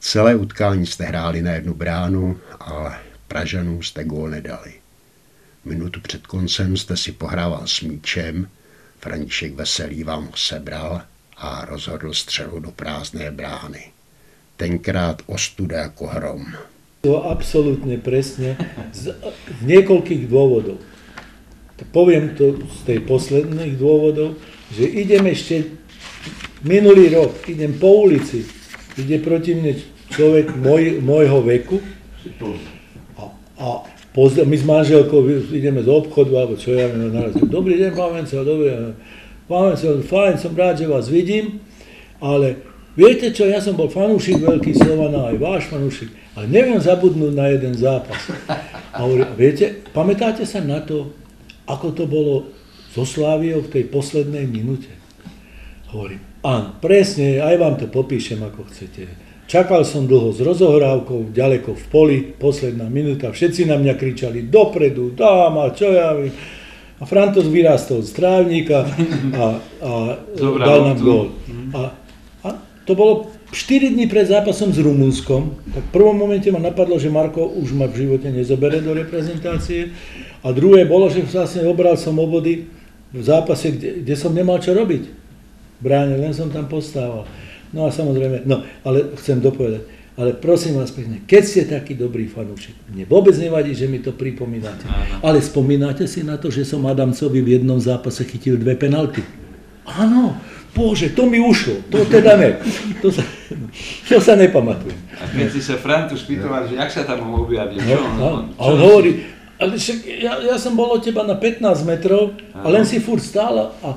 [0.00, 4.72] Celé utkání jste hráli na jednu bránu, ale Pražanů jste gól nedali.
[5.64, 8.48] Minutu před koncem jste si pohrával s míčem,
[8.98, 11.02] František Veselý vám ho sebral
[11.36, 13.84] a rozhodl střelu do prázdné brány.
[14.56, 16.46] Tenkrát ostuda jako hrom.
[17.00, 18.56] To absolútne presne
[18.90, 19.14] z,
[19.60, 20.80] z niekoľkých dôvodov.
[21.92, 24.40] Poviem to z tej posledných dôvodov,
[24.72, 25.76] že idem ešte
[26.64, 28.48] minulý rok, idem po ulici,
[28.96, 29.76] ide proti mne
[30.08, 31.78] človek môj, môjho veku
[33.20, 33.22] a,
[33.60, 33.66] a
[34.16, 35.20] pozd- my s manželkou
[35.52, 38.94] ideme z obchodu, alebo čo ja viem, naraz, dobrý deň, pán Vencel, dobrý deň,
[39.44, 41.60] pán fajn, som rád, že vás vidím,
[42.20, 42.56] ale
[42.96, 47.52] Viete čo, ja som bol fanúšik veľký Slovana, aj váš fanúšik, ale neviem zabudnúť na
[47.52, 48.16] jeden zápas.
[48.96, 51.12] A hovorí, viete, pamätáte sa na to,
[51.66, 52.34] ako to bolo
[52.94, 54.88] so Sláviou v tej poslednej minúte?
[55.92, 59.06] Hovorím, áno, presne, aj vám to popíšem, ako chcete.
[59.46, 65.14] Čakal som dlho s rozohrávkou, ďaleko v poli, posledná minúta, všetci na mňa kričali dopredu,
[65.14, 66.34] dáma, čo ja viem.
[66.96, 68.88] A Frantos vyrástol z trávnika
[69.36, 69.44] a,
[69.84, 69.90] a
[70.66, 71.28] dal nám gól.
[71.76, 71.92] A
[72.86, 77.10] to bolo 4 dní pred zápasom s Rumunskom, tak v prvom momente ma napadlo, že
[77.10, 79.90] Marko už ma v živote nezobere do reprezentácie
[80.46, 82.70] a druhé bolo, že vlastne obral som obody
[83.10, 85.10] v zápase, kde, kde som nemal čo robiť.
[85.82, 87.26] Bráne, len som tam postával.
[87.74, 89.82] No a samozrejme, no, ale chcem dopovedať,
[90.14, 94.14] ale prosím vás pekne, keď ste taký dobrý fanúšik, mne vôbec nevadí, že mi to
[94.14, 94.86] pripomínate,
[95.18, 99.26] ale spomínate si na to, že som Adamcovi v jednom zápase chytil dve penalty.
[99.82, 100.38] Áno,
[100.72, 102.56] Bože, to mi ušlo, to teda ne.
[103.00, 103.24] To sa,
[104.08, 104.96] to sa nepamatujem.
[105.16, 108.62] A keď si sa Frantu spýtoval, že jak sa tam objavil, čo on, no, a
[108.62, 112.84] on hovorí, ale však ja, ja som bol od teba na 15 metrov a len
[112.84, 113.88] si furt stál a, a,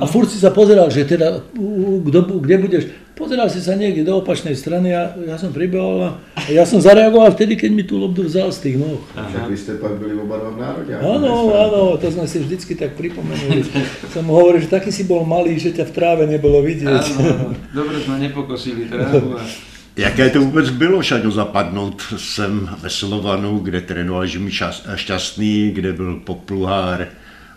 [0.00, 1.40] a furt si sa pozeral, že teda,
[2.04, 2.84] kdo, kde budeš.
[3.16, 6.10] Pozeral si sa niekde do opačnej strany a ja som pribehol a
[6.52, 9.00] ja som zareagoval vtedy, keď mi tú lobdu vzal z tých nôh.
[9.16, 10.92] Však vy ste pak byli oba dva v národe.
[11.00, 13.64] Áno, áno, to sme si vždycky tak pripomenuli.
[14.12, 17.04] som hovoril, že taký si bol malý, že ťa v tráve nebolo vidieť.
[17.16, 19.40] Áno, dobre sme nepokosili trávu.
[19.96, 24.50] Jaké to vůbec bylo, Šaňo, zapadnout sem ve Slovanu, kde trénoval Žimi
[24.94, 27.08] Šťastný, kde byl Popluhár,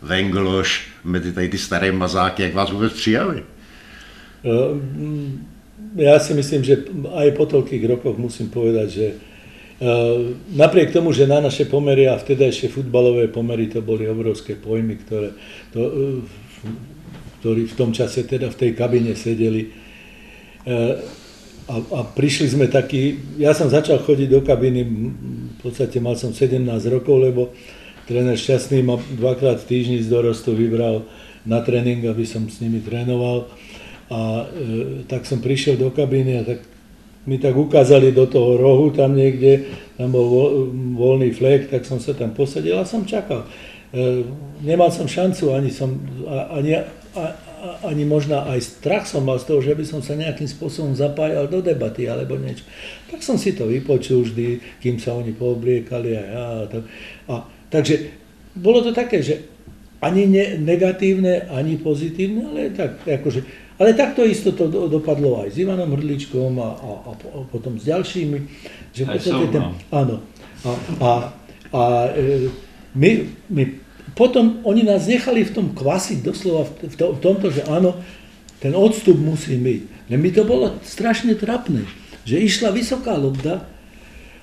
[0.01, 3.43] Vengloš, mezi tady ty staré mazáky, jak vás vůbec přijali?
[5.99, 9.07] Ja si myslím, že aj po toľkých rokoch musím povedať, že
[10.55, 15.35] napriek tomu, že na naše pomery a vtedajšie futbalové pomery to boli obrovské pojmy, ktoré
[15.75, 15.81] to,
[17.39, 19.71] ktorí v tom čase teda v tej kabine sedeli,
[21.69, 24.81] a, a prišli sme takí, ja som začal chodiť do kabiny,
[25.53, 27.53] v podstate mal som 17 rokov, lebo
[28.09, 31.05] tréner Šťastný ma dvakrát v týždni z dorostu vybral
[31.45, 33.45] na tréning, aby som s nimi trénoval.
[34.09, 36.65] A e, tak som prišiel do kabiny a tak
[37.29, 40.43] mi tak ukázali do toho rohu tam niekde, tam bol vo,
[40.97, 43.45] voľný flek, tak som sa tam posadil a som čakal.
[43.93, 44.25] E,
[44.65, 45.93] nemal som šancu, ani som,
[46.49, 46.81] ani,
[47.83, 51.51] ani možno aj strach som mal z toho, že by som sa nejakým spôsobom zapájal
[51.51, 52.63] do debaty alebo niečo.
[53.11, 56.43] Tak som si to vypočul vždy, kým sa oni poobliekali a ja.
[56.43, 56.77] A to.
[57.27, 57.33] A,
[57.67, 58.15] takže
[58.55, 59.43] bolo to také, že
[59.99, 63.43] ani ne, negatívne, ani pozitívne, ale tak, akože,
[63.79, 67.75] ale takto isto to do, dopadlo aj s Ivanom Hrdličkom a, a, a, a potom
[67.75, 68.37] s ďalšími.
[68.95, 69.71] Že aj som, ten, no.
[69.91, 70.15] Áno.
[70.63, 70.69] A,
[70.99, 71.11] a,
[71.75, 71.81] a
[72.15, 72.47] e,
[72.95, 73.09] my,
[73.51, 73.63] my
[74.19, 77.95] potom oni nás nechali v tom kvasiť doslova v, to, v tomto, že áno,
[78.59, 80.11] ten odstup musí byť.
[80.11, 81.87] Len mi to bolo strašne trapné,
[82.27, 83.63] že išla vysoká lobda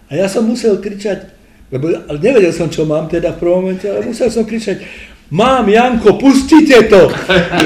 [0.08, 1.28] a ja som musel kričať,
[1.68, 4.80] lebo ale nevedel som, čo mám teda v prvom momente, ale musel som kričať,
[5.28, 7.12] mám Janko, pustite to!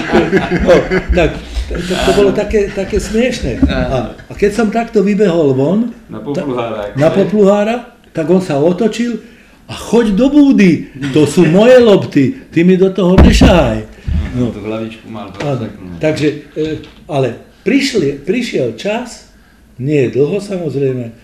[0.67, 0.75] no,
[1.15, 1.39] tak
[1.71, 3.63] to, to, to bolo také, také smiešné.
[3.71, 7.77] A, a keď som takto vybehol von, na popluhára, ta, na popluhára
[8.11, 9.23] tak on sa otočil
[9.71, 13.87] a choď do búdy, to sú moje lopty, ty mi do toho nešahaj.
[14.35, 15.71] No, to hlavičku mal áno,
[16.03, 16.29] Takže,
[16.59, 19.31] e, ale prišli, prišiel čas,
[19.79, 21.15] nie je dlho samozrejme,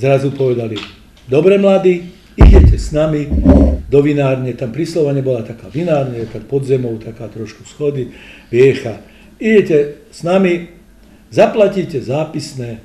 [0.00, 0.80] zrazu povedali,
[1.28, 2.08] dobre mladí,
[2.40, 3.28] idete s nami
[3.84, 8.16] do vinárne, tam pri Slovane bola taká vinárne, tak pod zemou, taká trošku schody,
[8.48, 9.04] viecha.
[9.36, 10.72] Idete s nami,
[11.28, 12.80] zaplatíte zápisné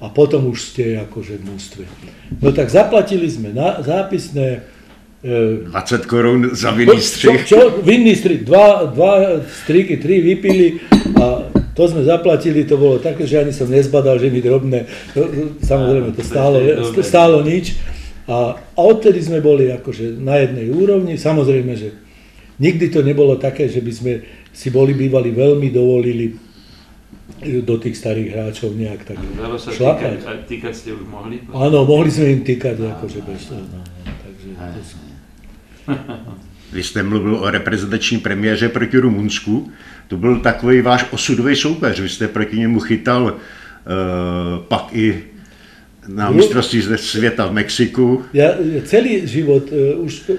[0.00, 1.84] a potom už ste akože v mústve.
[2.40, 4.64] No tak zaplatili sme na zápisné
[5.20, 7.44] 20 e, korún za vinný střih.
[7.44, 10.80] Čo, čo, vinný střih, dva, dva striky, tri vypili
[11.20, 14.88] a to sme zaplatili, to bolo také, že ani som nezbadal, že mi drobné,
[15.60, 16.56] samozrejme to stálo,
[17.04, 17.76] stálo nič.
[18.24, 21.92] A, a odtedy sme boli akože na jednej úrovni, samozrejme, že
[22.56, 24.12] nikdy to nebolo také, že by sme
[24.50, 26.49] si boli bývali veľmi dovolili
[27.64, 30.20] do tých starých hráčov nejak tak Dalo sa šlapať.
[30.20, 31.40] Týkať, týkať ste už mohli?
[31.50, 33.62] Áno, mohli sme im týkať, akože bez toho.
[33.64, 34.48] No, no, takže,
[36.72, 39.72] Vy jste mluvil o reprezentační premiéře proti Rumunsku.
[40.08, 42.00] To byl takový váš osudový soupeř.
[42.00, 43.32] Vy jste proti němu chytal uh,
[44.68, 45.24] pak i
[46.08, 48.24] na mistrovství světa v Mexiku.
[48.32, 50.30] Ja celý život, uh, už,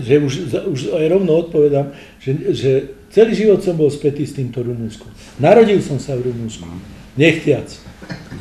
[0.00, 0.32] že už,
[0.68, 2.70] už aj rovno odpovedám, že, že
[3.16, 5.08] Celý život som bol spätý s týmto Rumunskom.
[5.40, 6.68] Narodil som sa v Rumunsku,
[7.16, 7.64] nechtiac.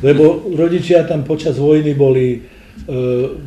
[0.04, 2.92] Lebo rodičia tam počas vojny boli, e,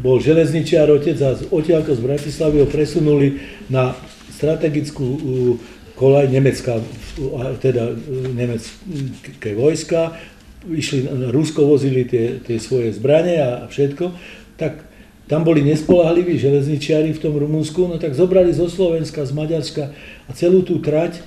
[0.00, 3.92] bol železničiar otec a odtiaľto z Bratislavy ho presunuli na
[4.32, 5.20] strategickú e,
[6.00, 6.80] kolaj Nemecka,
[7.60, 7.94] teda e,
[8.32, 10.16] nemecké vojska,
[10.64, 14.16] išli, Rusko vozili tie, tie svoje zbranie a všetko,
[14.56, 14.87] tak
[15.28, 19.84] tam boli nespolahliví železničiari v tom Rumunsku, no tak zobrali zo Slovenska, z Maďarska
[20.24, 21.22] a celú tú trať e,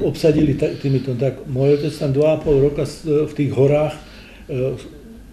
[0.00, 1.12] obsadili týmito.
[1.12, 4.00] Tak môj otec tam 2,5 roka v tých horách e,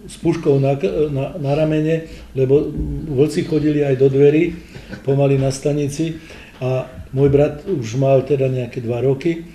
[0.04, 0.76] s puškou na,
[1.08, 2.04] na, na ramene,
[2.36, 2.68] lebo
[3.16, 4.52] vlci chodili aj do dverí,
[5.00, 6.20] pomaly na stanici
[6.60, 6.84] a
[7.16, 9.48] môj brat už mal teda nejaké 2 roky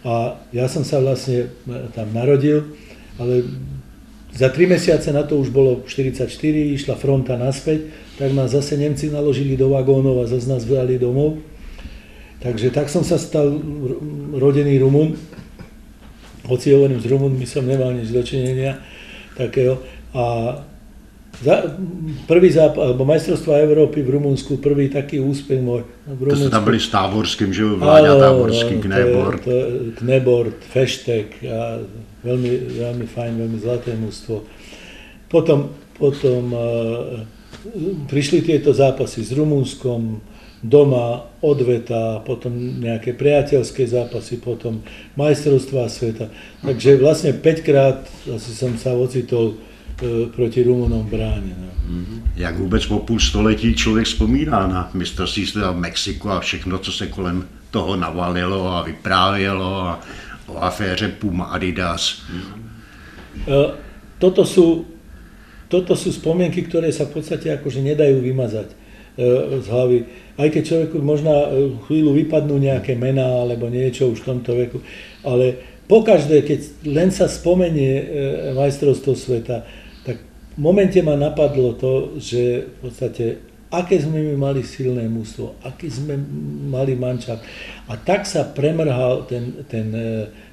[0.00, 1.52] a ja som sa vlastne
[1.92, 2.64] tam narodil,
[3.20, 3.44] ale
[4.30, 6.26] za tri mesiace na to už bolo 44,
[6.78, 11.42] išla fronta naspäť, tak ma zase Nemci naložili do vagónov a zase nás vzali domov.
[12.40, 13.52] Takže tak som sa stal
[14.32, 15.12] rodený Rumun.
[16.48, 18.80] Hoci hovorím, s Rumunmi som nemal nič dočinenia
[19.36, 19.76] takého.
[20.16, 20.56] A
[21.40, 21.76] za,
[22.24, 25.84] prvý zápas, alebo majstrovstva Európy v Rumunsku, prvý taký úspech môj.
[26.08, 26.32] V Rumunsku.
[26.32, 29.42] To ste tam byli s Távorským, že Vláďa Távorský, Knebord.
[30.00, 31.84] Knebord, Feštek a
[32.24, 34.44] veľmi, veľmi fajn, veľmi zlaté mústvo.
[35.30, 36.60] Potom, potom uh,
[38.08, 40.20] prišli tieto zápasy s Rumunskom,
[40.60, 42.52] doma, odveta, potom
[42.84, 44.84] nejaké priateľské zápasy, potom
[45.16, 46.28] majstrovstvá sveta.
[46.60, 51.54] Takže vlastne 5 krát asi som sa ocitol uh, proti Rumunom v bráne.
[51.56, 51.70] No.
[51.90, 52.20] Mm-hmm.
[52.36, 56.92] Jak vůbec po půl století člověk vzpomíná na mistrovství světa v Mexiku a všechno, co
[56.92, 60.00] se kolem toho navalilo a vyprávělo a
[60.54, 62.22] o aféře Puma Adidas.
[63.46, 63.72] E,
[64.18, 64.84] toto sú,
[65.68, 68.76] toto sú spomienky, ktoré sa v podstate akože nedajú vymazať e,
[69.62, 69.98] z hlavy.
[70.36, 71.46] Aj keď človeku možno e,
[71.86, 74.78] chvíľu vypadnú nejaké mená alebo niečo už v tomto veku,
[75.22, 78.06] ale pokaždé, keď len sa spomenie
[78.54, 79.66] majstrovstvo sveta,
[80.06, 80.22] tak
[80.54, 85.86] v momente ma napadlo to, že v podstate aké sme my mali silné mústvo, aký
[85.86, 86.18] sme
[86.70, 87.38] mali mančat.
[87.86, 90.06] A tak sa premrhal ten, ten e,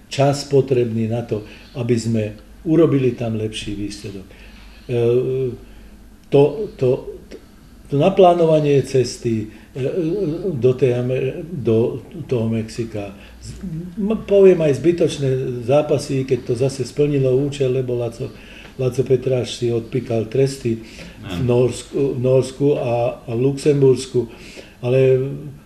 [0.05, 1.41] čas potrebný na to,
[1.73, 2.23] aby sme
[2.61, 4.25] urobili tam lepší výsledok.
[4.29, 4.33] E,
[6.29, 6.41] to,
[6.77, 6.89] to,
[7.89, 9.81] to naplánovanie cesty e,
[10.53, 10.93] do, tej,
[11.49, 13.17] do toho Mexika,
[14.29, 15.29] poviem aj zbytočné
[15.65, 18.29] zápasy, keď to zase splnilo účel, lebo Laco,
[18.77, 20.85] Laco Petráš si odpíkal tresty
[21.25, 24.29] v Norsku, v Norsku a, a v Luxembursku,
[24.85, 25.17] ale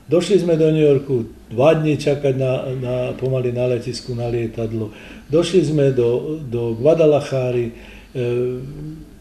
[0.07, 4.95] došli sme do New Yorku, dva dní čakať na, na, pomaly na letisku, na lietadlo.
[5.27, 7.75] Došli sme do, do Guadalajary,
[8.15, 8.23] e,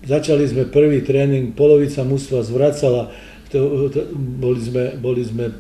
[0.07, 3.11] začali sme prvý tréning, polovica mužstva zvracala,
[3.51, 5.51] to, to, boli sme, boli sme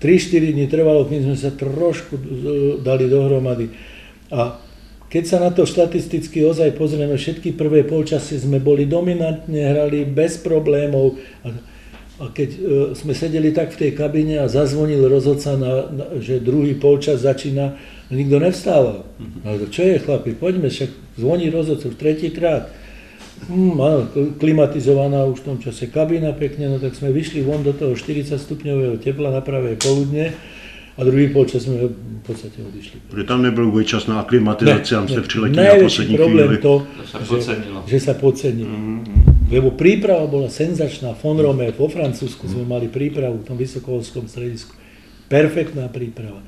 [0.00, 2.16] hm, dní trvalo, kým sme sa trošku
[2.80, 3.68] dali dohromady.
[4.32, 4.69] A
[5.10, 10.38] keď sa na to štatisticky ozaj pozrieme, všetky prvé polčasy sme boli dominantne, hrali bez
[10.38, 11.18] problémov.
[12.22, 12.58] A keď e,
[12.94, 17.74] sme sedeli tak v tej kabine a zazvonil rozhodca, na, na, že druhý polčas začína,
[18.14, 19.02] nikto nevstával.
[19.42, 22.70] Ale čo je chlapi, poďme, však zvoní rozhodca už tretíkrát.
[23.50, 24.06] Áno,
[24.38, 28.36] klimatizovaná už v tom čase kabína pekne, no tak sme vyšli von do toho 40
[28.36, 30.36] stupňového tepla na pravé poludne
[30.98, 33.00] a druhý polčas sme v podstate odišli.
[33.08, 36.62] Protože tam nebyl vůbec čas na aklimatizaci, tam ste přileteli na poslední problém chvíli.
[36.62, 36.86] to,
[37.20, 38.70] že, že sa podcenilo.
[38.70, 39.50] Mm-hmm.
[39.50, 41.18] Lebo príprava bola senzačná.
[41.18, 44.78] Von Rome vo Francúzsku sme mali prípravu v tom vysokoholskom stredisku.
[45.26, 46.38] Perfektná príprava.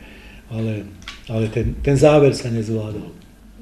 [0.51, 0.87] Ale,
[1.27, 3.11] ale ten, ten záver sa nezvládol.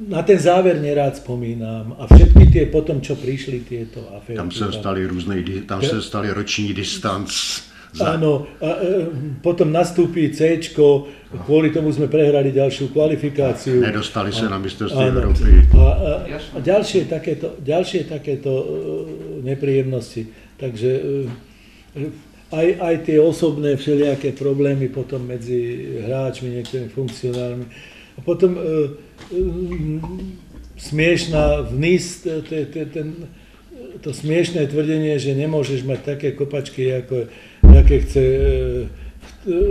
[0.00, 1.96] Na ten záver nerád spomínam.
[1.96, 4.36] A všetky tie potom, čo prišli tieto aféry.
[4.36, 7.28] Tam sa stali rôzne, tam sa stali roční distanc
[7.91, 8.14] Za...
[8.14, 9.11] Áno, a, e,
[9.43, 10.62] potom nastúpi C,
[11.43, 13.82] kvôli tomu sme prehrali ďalšiu kvalifikáciu.
[13.82, 15.66] Nedostali sa na mistrovstve Európy.
[15.74, 18.64] A, a, a ďalšie takéto, ďalšie takéto uh,
[19.43, 20.30] nepríjemnosti.
[20.55, 27.66] Takže uh, aj, aj tie osobné všelijaké problémy potom medzi hráčmi, niektorými funkcionármi.
[28.14, 28.62] A potom uh,
[29.34, 29.99] uh,
[30.78, 33.26] smiešná vnis, ten,
[34.01, 37.28] to smiešné tvrdenie, že nemôžeš mať také kopačky, ako,
[37.80, 38.24] aké chce,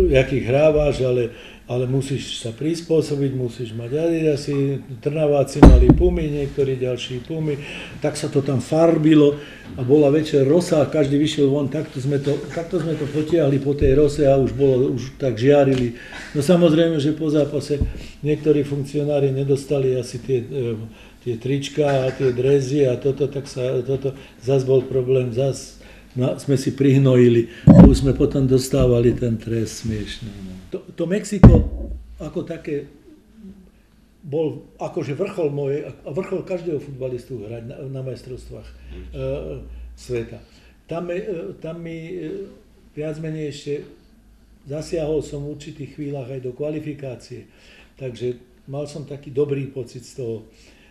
[0.09, 1.29] jakých hrávaš, ale,
[1.69, 7.61] ale musíš sa prispôsobiť, musíš mať adidasy, trnaváci mali pumy, niektorí ďalší pumy,
[8.01, 9.37] tak sa to tam farbilo
[9.77, 13.61] a bola večer rosa a každý vyšiel von, takto sme to, takto sme to potiahli
[13.61, 15.93] po tej rose a už bolo, už tak žiarili.
[16.33, 17.77] No samozrejme, že po zápase
[18.25, 20.41] niektorí funkcionári nedostali asi tie
[21.19, 25.78] tie trička a tie drezy a toto, tak sa, toto zase bol problém, zase
[26.15, 30.29] no, sme si prihnojili a už sme potom dostávali ten trest smiešný.
[30.29, 30.53] No.
[30.73, 31.55] To, to Mexiko
[32.19, 32.89] ako také
[34.19, 38.75] bol akože vrchol moje, vrchol každého futbalistu hrať na, na majstrovstvách e,
[39.95, 40.43] sveta.
[40.85, 42.45] Tam, e, tam mi e,
[42.93, 43.73] viac menej ešte
[44.67, 47.47] zasiahol som v určitých chvíľach aj do kvalifikácie.
[47.95, 48.37] Takže
[48.67, 50.35] mal som taký dobrý pocit z toho.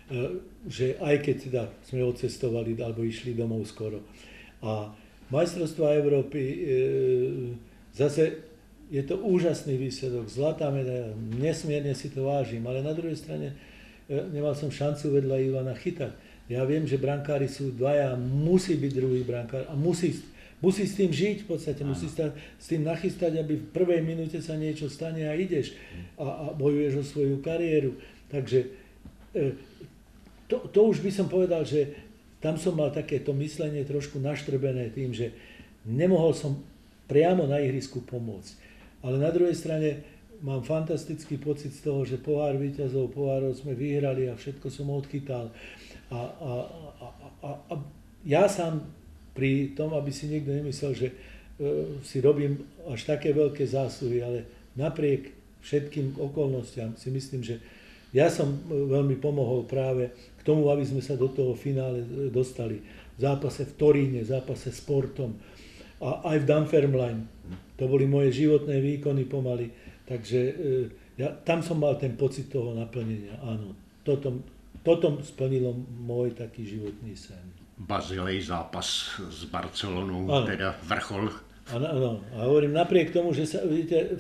[0.09, 4.01] E, že aj keď teda sme odcestovali alebo išli domov skoro.
[4.65, 4.89] A
[5.29, 6.57] majstrovstvá Európy, e,
[7.93, 8.49] zase
[8.89, 13.53] je to úžasný výsledok, zlatá medaila, nesmierne si to vážim, ale na druhej strane
[14.09, 16.13] e, nemal som šancu vedľa Ivana chytať.
[16.49, 20.17] Ja viem, že brankári sú dvaja, musí byť druhý brankár a musí,
[20.65, 24.41] musí s tým žiť v podstate, musí sa s tým nachystať, aby v prvej minúte
[24.41, 25.77] sa niečo stane a ideš
[26.17, 28.01] a, a bojuješ o svoju kariéru.
[28.33, 28.65] Takže
[29.37, 29.53] e,
[30.49, 32.08] to, to už by som povedal, že
[32.39, 35.35] tam som mal takéto myslenie trošku naštrbené tým, že
[35.83, 36.63] nemohol som
[37.11, 38.53] priamo na ihrisku pomôcť.
[39.03, 40.03] Ale na druhej strane
[40.43, 45.51] mám fantastický pocit z toho, že pohár víťazov, pohárov sme vyhrali a všetko som odchytal.
[46.15, 46.53] A, a,
[47.03, 47.07] a,
[47.43, 47.75] a, a
[48.23, 48.87] ja sám
[49.35, 51.15] pri tom, aby si niekto nemyslel, že e,
[52.03, 52.59] si robím
[52.91, 54.39] až také veľké zásluhy, ale
[54.75, 57.59] napriek všetkým okolnostiam si myslím, že
[58.15, 60.11] ja som e, veľmi pomohol práve
[60.49, 62.01] tomu, aby sme sa do toho finále
[62.33, 62.81] dostali.
[62.81, 65.37] V zápase v Toríne, v zápase s Portom
[65.99, 67.23] a aj v Dunfermline.
[67.79, 69.71] To boli moje životné výkony pomaly.
[70.07, 70.53] Takže e,
[71.19, 73.35] ja, tam som mal ten pocit toho naplnenia.
[73.43, 73.75] Áno,
[74.07, 74.47] toto,
[74.87, 77.43] toto splnilo môj taký životný sen.
[77.79, 80.47] Bazilej zápas s Barcelonou, ano.
[80.47, 81.31] teda vrchol.
[81.75, 82.11] Áno, áno.
[82.35, 84.19] A hovorím, napriek tomu, že sa, vidíte,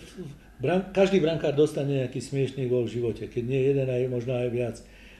[0.62, 4.48] bran, každý brankár dostane nejaký smiešný gol v živote, keď nie jeden, aj možno aj
[4.50, 4.76] viac.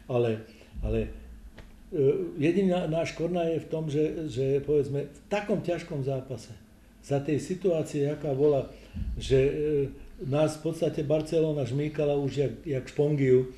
[0.06, 0.46] Ale
[0.84, 1.10] ale e,
[2.38, 6.54] jediná náš korna je v tom, že, že povedzme v takom ťažkom zápase,
[7.08, 8.68] za tej situácie, aká bola,
[9.16, 9.52] že e,
[10.28, 13.54] nás v podstate Barcelona žmýkala už jak, jak špongiu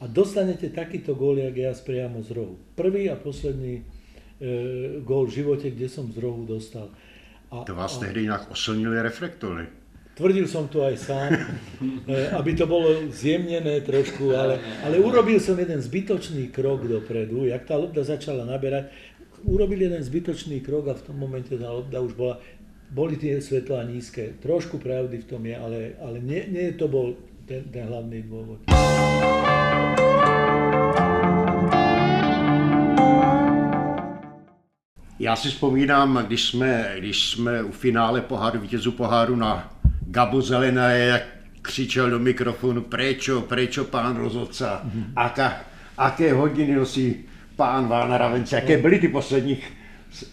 [0.00, 2.54] a dostanete takýto gól, jak ja priamo z rohu.
[2.78, 3.82] Prvý a posledný e,
[5.02, 6.88] gól v živote, kde som z rohu dostal.
[7.52, 9.81] A, to vás a, tehdy inak oslnili reflektory.
[10.12, 11.32] Tvrdil som to aj sám,
[12.12, 17.64] eh, aby to bolo zjemnené trošku, ale, ale urobil som jeden zbytočný krok dopredu, jak
[17.64, 18.92] tá lobda začala naberať,
[19.48, 22.36] urobil jeden zbytočný krok a v tom momente tá lobda už bola,
[22.92, 24.36] boli tie svetlá nízke.
[24.44, 27.16] Trošku pravdy v tom je, ale, ale nie, nie to bol
[27.48, 28.68] ten, ten hlavný dôvod.
[35.18, 39.81] Já si vzpomínám, když jsme, když jsme u finále poháru, vítězů poháru na
[40.12, 41.22] Gabo Zelena je, jak
[41.62, 45.04] křičel do mikrofonu, prečo, prečo pán rozhodca, mm-hmm.
[45.16, 45.64] aká,
[45.98, 47.24] aké hodiny nosí
[47.56, 49.72] pán Vána Ravence, jaké byly ty posledních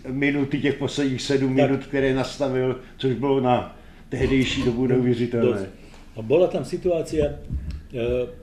[0.07, 1.69] minuty, těch posledních sedm tak.
[1.69, 3.75] minut, které nastavil, což bylo na
[4.09, 5.65] tehdejší dobu neuvěřitelné.
[6.15, 7.31] A bola tam situácia, uh,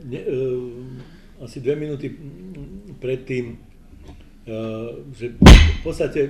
[0.05, 2.17] ne, uh, asi dve minúty
[2.99, 5.29] predtým, uh, že
[5.81, 6.29] v podstate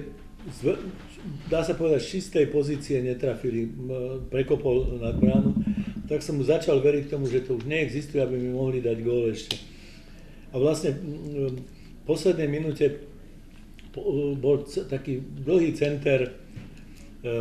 [1.47, 3.71] dá sa povedať, z čistej pozície netrafili,
[4.31, 5.55] prekopol na bránu,
[6.07, 9.31] tak som mu začal veriť tomu, že to už neexistuje, aby mi mohli dať gól
[9.31, 9.59] ešte.
[10.55, 11.59] A vlastne v
[12.07, 13.07] poslednej minúte
[14.37, 17.35] bol taký dlhý center e, e,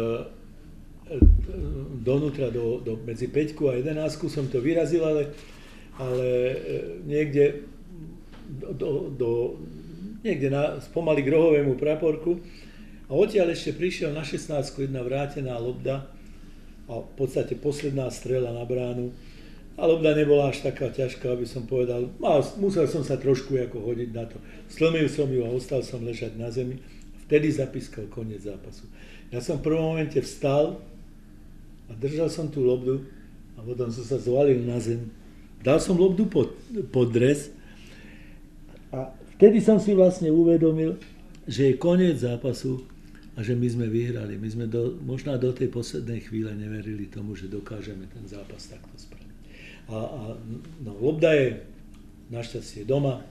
[2.00, 5.36] donútra do, do, medzi 5 a 11 som to vyrazil, ale,
[6.00, 6.58] ale e,
[7.04, 7.68] niekde
[8.80, 9.60] do, do,
[10.24, 12.40] niekde na, spomaly k rohovému praporku
[13.06, 16.10] a odtiaľ ešte prišiel na 16 jedna vrátená lobda
[16.90, 19.14] a v podstate posledná strela na bránu.
[19.76, 23.84] A lobda nebola až taká ťažká, aby som povedal, mal, musel som sa trošku ako
[23.84, 24.40] hodiť na to.
[24.72, 26.80] Slomil som ju a ostal som ležať na zemi.
[27.28, 28.88] Vtedy zapískal koniec zápasu.
[29.36, 30.80] Ja som v prvom momente vstal,
[31.90, 33.06] a držal som tú lobdu
[33.58, 35.14] a potom som sa zvalil na zem.
[35.62, 36.54] Dal som lobdu pod,
[36.90, 37.50] pod dres
[38.90, 40.98] a vtedy som si vlastne uvedomil,
[41.46, 42.86] že je koniec zápasu
[43.36, 44.40] a že my sme vyhrali.
[44.40, 48.96] My sme do, možno do tej poslednej chvíle neverili tomu, že dokážeme ten zápas takto
[48.96, 49.38] spraviť.
[49.92, 50.22] A, a
[50.82, 51.48] no, lobda je
[52.32, 53.22] našťastie doma,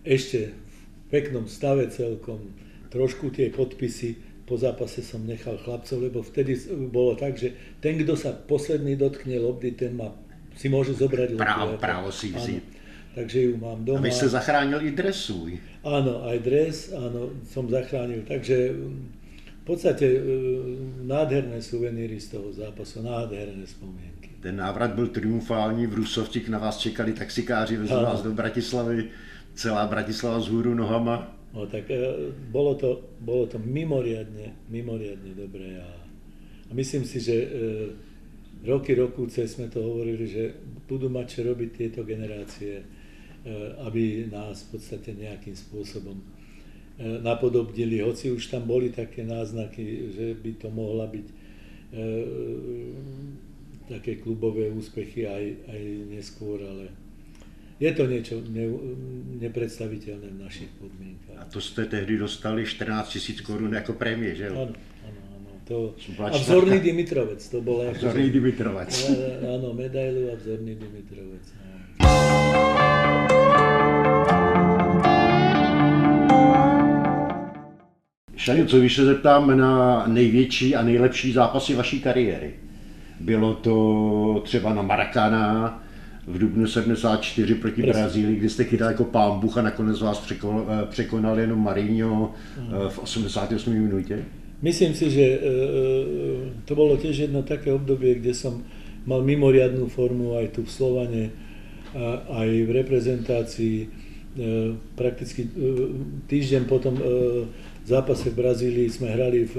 [0.00, 0.78] ešte v
[1.12, 2.54] peknom stave celkom,
[2.88, 4.16] trošku tie podpisy
[4.48, 6.58] po zápase som nechal chlapcov, lebo vtedy
[6.90, 10.10] bolo tak, že ten, kto sa posledný dotkne lobdy, ten má,
[10.58, 11.46] si môže zobrať lobdu.
[11.46, 12.58] Právo, právo si si.
[13.14, 13.98] Takže ju mám doma.
[13.98, 15.58] A vy ste zachránil i dres svůj.
[15.82, 18.22] Áno, aj dres, áno, som zachránil.
[18.22, 18.56] Takže
[19.60, 20.18] v podstate e,
[21.02, 24.30] nádherné suveníry z toho zápasu, nádherné spomienky.
[24.40, 29.10] Ten návrat byl triumfální, v Rusovtích na vás čekali taxikáři, vezli vás do Bratislavy,
[29.54, 31.36] celá Bratislava z hůru nohama.
[31.54, 31.98] No tak e,
[32.50, 35.90] bolo to, bolo to mimoriadne, mimoriadne dobré a,
[36.70, 37.48] a myslím si, že e,
[38.64, 40.54] roky, rokúce sme to hovorili, že
[40.86, 42.99] budú mať čo robiť tieto generácie,
[43.80, 46.24] aby nás v podstate nejakým spôsobom e,
[47.24, 51.34] napodobnili, hoci už tam boli také náznaky, že by to mohla byť e,
[53.88, 55.82] také klubové úspechy aj, aj
[56.12, 56.92] neskôr, ale
[57.80, 58.68] je to niečo ne,
[59.40, 61.40] nepredstaviteľné v našich podmienkach.
[61.40, 64.52] A to ste tehdy dostali 14 tisíc korun ako prémie, že?
[64.52, 64.68] Áno,
[65.08, 65.50] áno, áno.
[65.64, 68.04] To, a vzorný Dimitrovec, to bol ako...
[68.04, 68.92] Vzorný Dimitrovec.
[69.56, 71.44] Áno, medailu a vzorný Dimitrovec.
[71.56, 71.79] No.
[78.40, 82.50] Šaňo, co když se zeptám na největší a nejlepší zápasy vaší kariéry?
[83.20, 85.82] Bylo to třeba na Marakana,
[86.26, 87.82] v dubnu 74 proti.
[87.82, 92.34] Brazílii, kdy jste chytal jako pán Buch a nakonec vás překonal, eh, překonal jenom Marinho
[92.56, 94.24] eh, v 88 minutě?
[94.62, 95.40] Myslím si, že eh,
[96.64, 98.64] to bolo tiež jedno také obdobie, kde som
[99.04, 101.22] mal mimoriadnú formu aj tu v Slovane,
[102.28, 103.76] aj v reprezentácii.
[104.94, 105.48] Prakticky
[106.28, 107.00] týždeň potom
[107.86, 109.54] zápase v Brazílii sme hrali v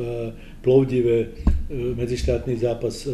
[0.61, 1.33] Plovdive
[1.71, 3.07] medzištátny zápas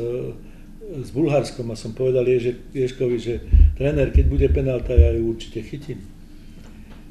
[0.87, 3.43] s Bulharskom a som povedal Ježe, Ježkovi, že
[3.75, 5.99] tréner, keď bude penálta, ja ju určite chytím.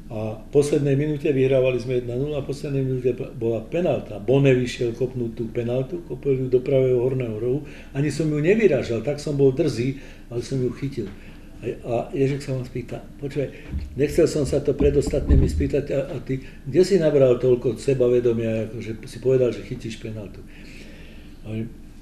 [0.07, 4.23] A v poslednej minúte vyhrávali sme 1-0 a v poslednej minúte bola penálta.
[4.23, 7.59] Bone vyšiel kopnúť tú penáltu, kopol ju do pravého horného rohu.
[7.91, 9.99] Ani som ju nevyrážal, tak som bol drzý,
[10.31, 11.11] ale som ju chytil.
[11.57, 13.49] A Ježek sa ma spýta, počúvaj,
[13.97, 18.69] nechcel som sa to pred ostatnými spýtať, a, a ty, kde si nabral toľko sebavedomia,
[18.77, 20.45] že si povedal, že chytíš penáltu.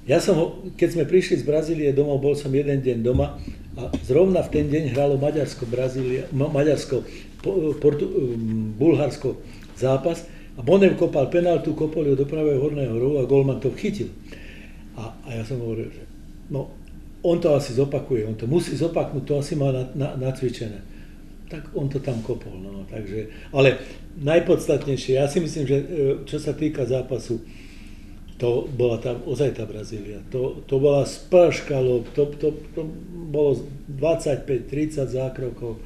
[0.04, 3.40] Ja som, keď sme prišli z Brazílie domov, bol som jeden deň doma
[3.80, 7.02] a zrovna v ten deň hralo Maďarsko, Brazília, Maďarsko,
[7.48, 8.76] um,
[9.72, 14.08] zápas a Bonev kopal penaltu, kopol ju do pravého horného rohu a Golman to chytil.
[14.96, 16.04] A, a ja som hovoril, že
[16.52, 16.72] no,
[17.22, 20.82] on to asi zopakuje, on to musí zopaknúť, to asi má na, na, nacvičené.
[21.46, 22.58] Tak on to tam kopol.
[22.58, 23.78] No, takže, ale
[24.18, 25.86] najpodstatnejšie, ja si myslím, že e,
[26.26, 27.38] čo sa týka zápasu,
[28.36, 30.20] to bola tá, ozaj tá Brazília.
[30.28, 32.84] To, to bola spáška lob, to, to, to
[33.32, 35.80] bolo 25-30 zákrokov.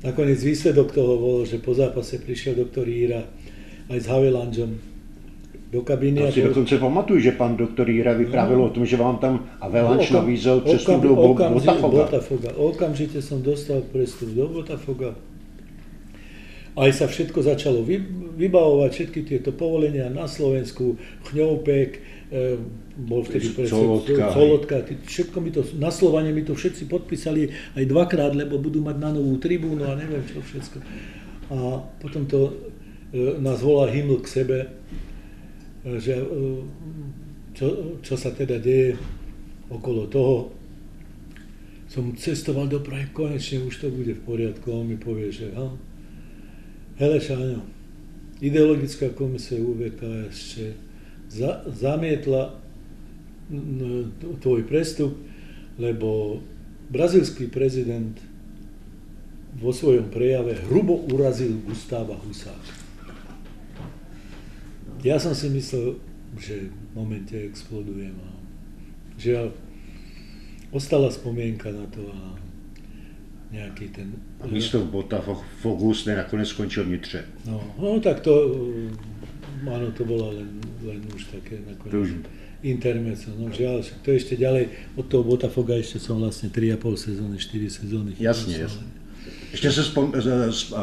[0.00, 3.28] Nakoniec výsledok toho bol, že po zápase prišiel doktor Jíra
[3.92, 4.93] aj s Havelanžom
[5.74, 6.22] do kabiny.
[6.22, 8.66] To si dokonce pamatuju, že pan doktor Jíra vyprávil no.
[8.66, 11.90] o tom, že vám tam Avalanche okam, nabízel cestu do Botafoga.
[11.90, 12.50] Botafoga.
[12.54, 15.18] Okamžite som dostal prestup do Botafoga
[16.74, 17.86] aj sa všetko začalo
[18.34, 20.98] vybavovať, všetky tieto povolenia na Slovensku,
[21.30, 21.98] Chňoupek, e,
[22.98, 28.58] bol vtedy Colotka, všetko mi to, na Slovane mi to všetci podpísali aj dvakrát, lebo
[28.58, 30.78] budú mať na novú tribúnu a neviem čo všetko.
[31.54, 31.56] A
[32.02, 32.50] potom to
[33.14, 34.58] e, nás volá Himmel k sebe,
[35.84, 36.16] že
[37.54, 37.66] čo,
[38.00, 38.96] čo sa teda deje
[39.68, 40.36] okolo toho.
[41.88, 44.66] Som cestoval do Prahy, konečne už to bude v poriadku.
[44.72, 45.70] On mi povie, že ha,
[46.94, 47.62] Hele Šáňo,
[48.38, 50.78] ideologická komisia UVKSČ
[51.26, 52.54] za, zamietla
[54.40, 55.18] tvoj prestup,
[55.78, 56.38] lebo
[56.90, 58.14] brazilský prezident
[59.58, 62.73] vo svojom prejave hrubo urazil Gustáva Husáka.
[65.04, 66.00] Ja som si myslel,
[66.40, 68.30] že v momente explodujem a
[69.20, 69.52] žiaľ,
[70.72, 72.18] ostala spomienka na to a
[73.52, 74.16] nejaký ten...
[74.48, 77.20] Místo v Botafogu ste nakoniec skončil vnitře.
[77.44, 78.32] No, no tak to,
[78.88, 81.94] eh, áno, to bolo len, len už také nakoniec.
[81.94, 82.10] Už...
[82.64, 87.68] Intermeco, no žiaľ, to ešte ďalej, od toho Botafoga ešte som vlastne 3,5 sezóny, 4
[87.68, 88.10] sezóny.
[88.16, 88.88] Jasne, jasne.
[89.54, 90.78] Ještě se spom, z, z, uh,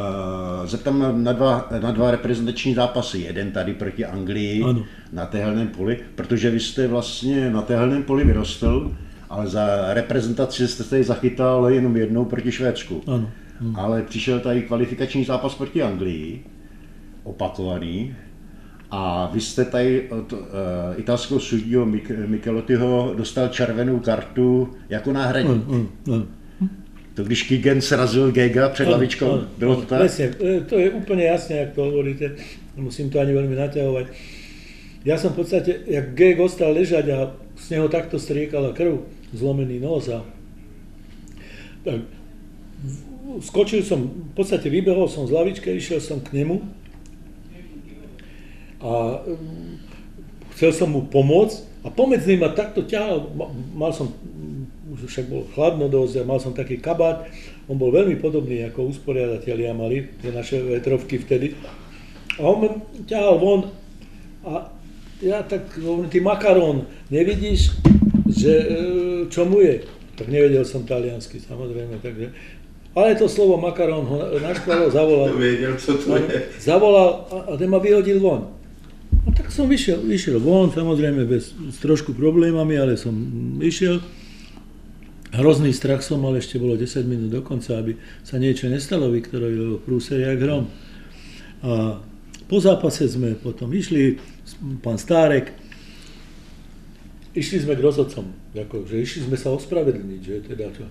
[0.64, 3.18] zeptám na, dva, na dva reprezentační zápasy.
[3.18, 4.84] Jeden tady proti Anglii Ano.
[5.12, 8.92] na téhelném poli, protože vy jste vlastně na téhelném poli vyrostl,
[9.30, 13.02] ale za reprezentaci jste tady zachytal jenom jednou proti Švédsku.
[13.06, 13.30] Ano.
[13.60, 13.76] Hmm.
[13.76, 16.44] Ale přišel tady kvalifikační zápas proti Anglii,
[17.24, 18.14] opakovaný,
[18.90, 20.38] a vy jste tady od uh,
[20.96, 25.62] italského sudího Mik- Michelotyho dostal červenou kartu jako náhradník.
[25.68, 26.24] Ano, ano.
[27.14, 29.98] To když Kigen srazil Gega před lavičkou, Áno, bylo to tak?
[30.00, 32.40] Presne, e, to je úplne jasne, ak to hovoríte,
[32.76, 34.06] musím to ani veľmi naťahovať.
[35.04, 37.18] Ja som v podstate, jak Geg ostal ležať a
[37.58, 39.04] z neho takto striekala krv,
[39.36, 40.24] zlomený nos a
[41.84, 42.06] tak
[43.40, 46.62] skočil som, v podstate vybehol som z lavičky, išiel som k nemu
[48.82, 49.72] a mm,
[50.58, 54.10] chcel som mu pomôcť a pomedzi ma takto ťahal, ma- mal som,
[55.06, 57.26] však bolo chladno dosť a mal som taký kabát,
[57.70, 61.54] on bol veľmi podobný ako usporiadatelia mali, tie naše vetrovky vtedy.
[62.38, 62.68] A on ma
[63.06, 63.60] ťahal von
[64.42, 64.68] a
[65.22, 67.78] ja tak hovorím, ty makarón, nevidíš,
[68.26, 68.66] že e,
[69.30, 69.86] čo mu je?
[70.18, 72.34] Tak nevedel som taliansky, samozrejme, takže...
[72.92, 75.32] Ale to slovo makarón ho naštvalo, zavolal.
[75.38, 76.42] Věděl, co to je.
[76.60, 78.52] zavolal a, a ten ma vyhodil von.
[79.22, 83.14] A tak som vyšiel, vyšiel von, samozrejme bez, s trošku problémami, ale som
[83.62, 84.02] išiel.
[85.32, 89.56] Hrozný strach som mal, ešte bolo 10 minút do konca, aby sa niečo nestalo Viktorovi,
[89.56, 90.68] lebo prúser jak hrom.
[91.64, 92.04] A
[92.44, 94.20] po zápase sme potom išli,
[94.84, 95.56] pán Stárek,
[97.32, 100.84] išli sme k rozhodcom, ako, že išli sme sa ospravedlniť, že teda čo.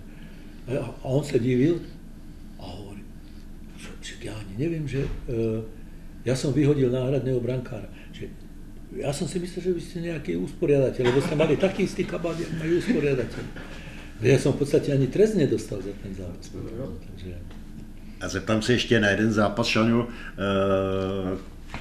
[0.73, 1.77] A, on sa divil
[2.57, 3.05] a hovorí,
[3.77, 5.61] čo, ja ani neviem, že e,
[6.25, 7.93] ja som vyhodil náhradného brankára.
[8.09, 8.25] Že,
[9.05, 12.33] ja som si myslel, že vy ste nejaký usporiadateľ, lebo ste mali taký istý kabát,
[12.33, 13.43] ako majú usporiadateľ.
[14.21, 16.53] Ja som v podstate ani trest nedostal za ten zápas.
[17.09, 17.33] Takže,
[18.21, 20.07] A zeptám se ještě na jeden zápas, Šaňu.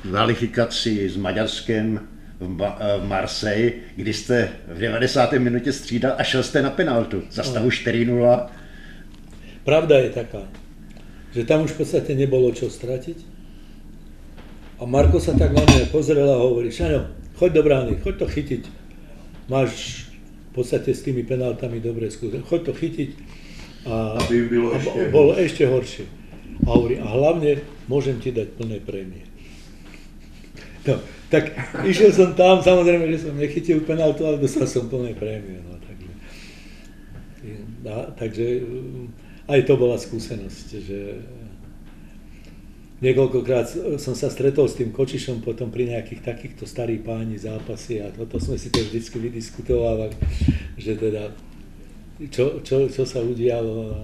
[0.03, 2.01] V kvalifikaci s Maďarskem
[2.41, 5.39] v, Ma- eh, v Marseille, kdy jste v 90.
[5.39, 8.47] minutě střídal a šel jste na penaltu za stavu 4-0.
[9.65, 10.49] Pravda je taká,
[11.33, 13.17] že tam už v podstate nebolo čo stratiť.
[14.81, 18.27] A Marko sa tak na mňa pozrel a hovorí, Šaňo, choď do brány, choď to
[18.27, 18.63] chytiť.
[19.53, 20.05] Máš
[20.61, 23.11] podstate s tými penáltami dobré skúsenosti, choď to chytiť.
[23.89, 26.05] A, Aby bylo a ešte bo- bolo ešte horšie.
[26.61, 29.25] A hovorí, a hlavne môžem ti dať plné prémie.
[30.85, 31.01] No,
[31.33, 31.57] tak
[31.89, 35.61] išiel som tam, samozrejme, že som nechytil penáltu, ale dostal som plné prémie.
[35.65, 36.13] No, takže,
[37.89, 39.09] a, takže um,
[39.49, 41.01] aj to bola skúsenosť, že
[43.01, 48.13] niekoľkokrát som sa stretol s tým Kočišom potom pri nejakých takýchto starých páni zápasy a
[48.13, 50.13] toto sme si to vždycky vydiskutovali,
[50.77, 51.33] že teda
[52.29, 54.01] čo, čo, čo sa udialo a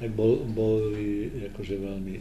[0.00, 2.14] tak bol, boli akože veľmi,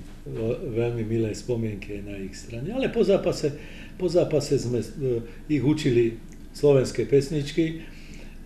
[0.76, 2.68] veľmi milé spomienky na ich strane.
[2.76, 3.56] Ale po zápase,
[3.96, 6.20] po zápase sme e, ich učili
[6.52, 7.88] slovenské pesničky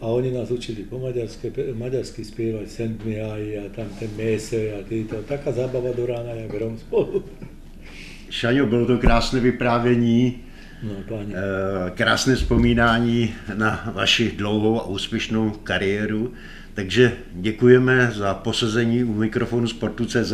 [0.06, 4.70] a oni nás učili po maďarsky, maďarsky spievať Send me aj a tam ten Mese
[4.78, 5.26] a týto.
[5.26, 7.26] Taká zábava do rána, jak hrom spolu.
[8.34, 10.40] Šaňo, bylo to krásné vyprávění,
[10.84, 11.34] No, páni.
[11.34, 16.34] eh, krásné vzpomínání na vaši dlouhou a úspěšnou kariéru.
[16.74, 20.34] Takže děkujeme za posazení u mikrofonu Sportu.cz,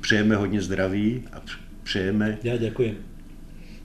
[0.00, 1.42] přejeme hodně zdraví a
[1.82, 2.94] přejeme Ja ďakujem.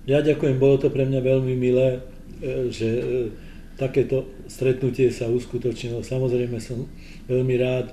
[0.07, 1.99] Ja ďakujem, bolo to pre mňa veľmi milé,
[2.39, 3.03] e, že e,
[3.75, 5.99] takéto stretnutie sa uskutočnilo.
[6.05, 6.87] Samozrejme som
[7.27, 7.91] veľmi rád,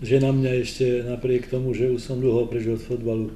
[0.00, 3.34] že na mňa ešte napriek tomu, že už som dlho preč od fotbalu,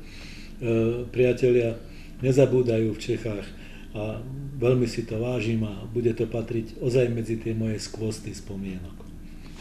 [1.15, 1.79] priatelia
[2.19, 3.47] nezabúdajú v Čechách
[3.95, 4.19] a
[4.59, 9.07] veľmi si to vážim a bude to patriť ozaj medzi tie moje skvosty spomienok.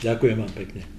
[0.02, 0.97] Ďakujem vám pekne.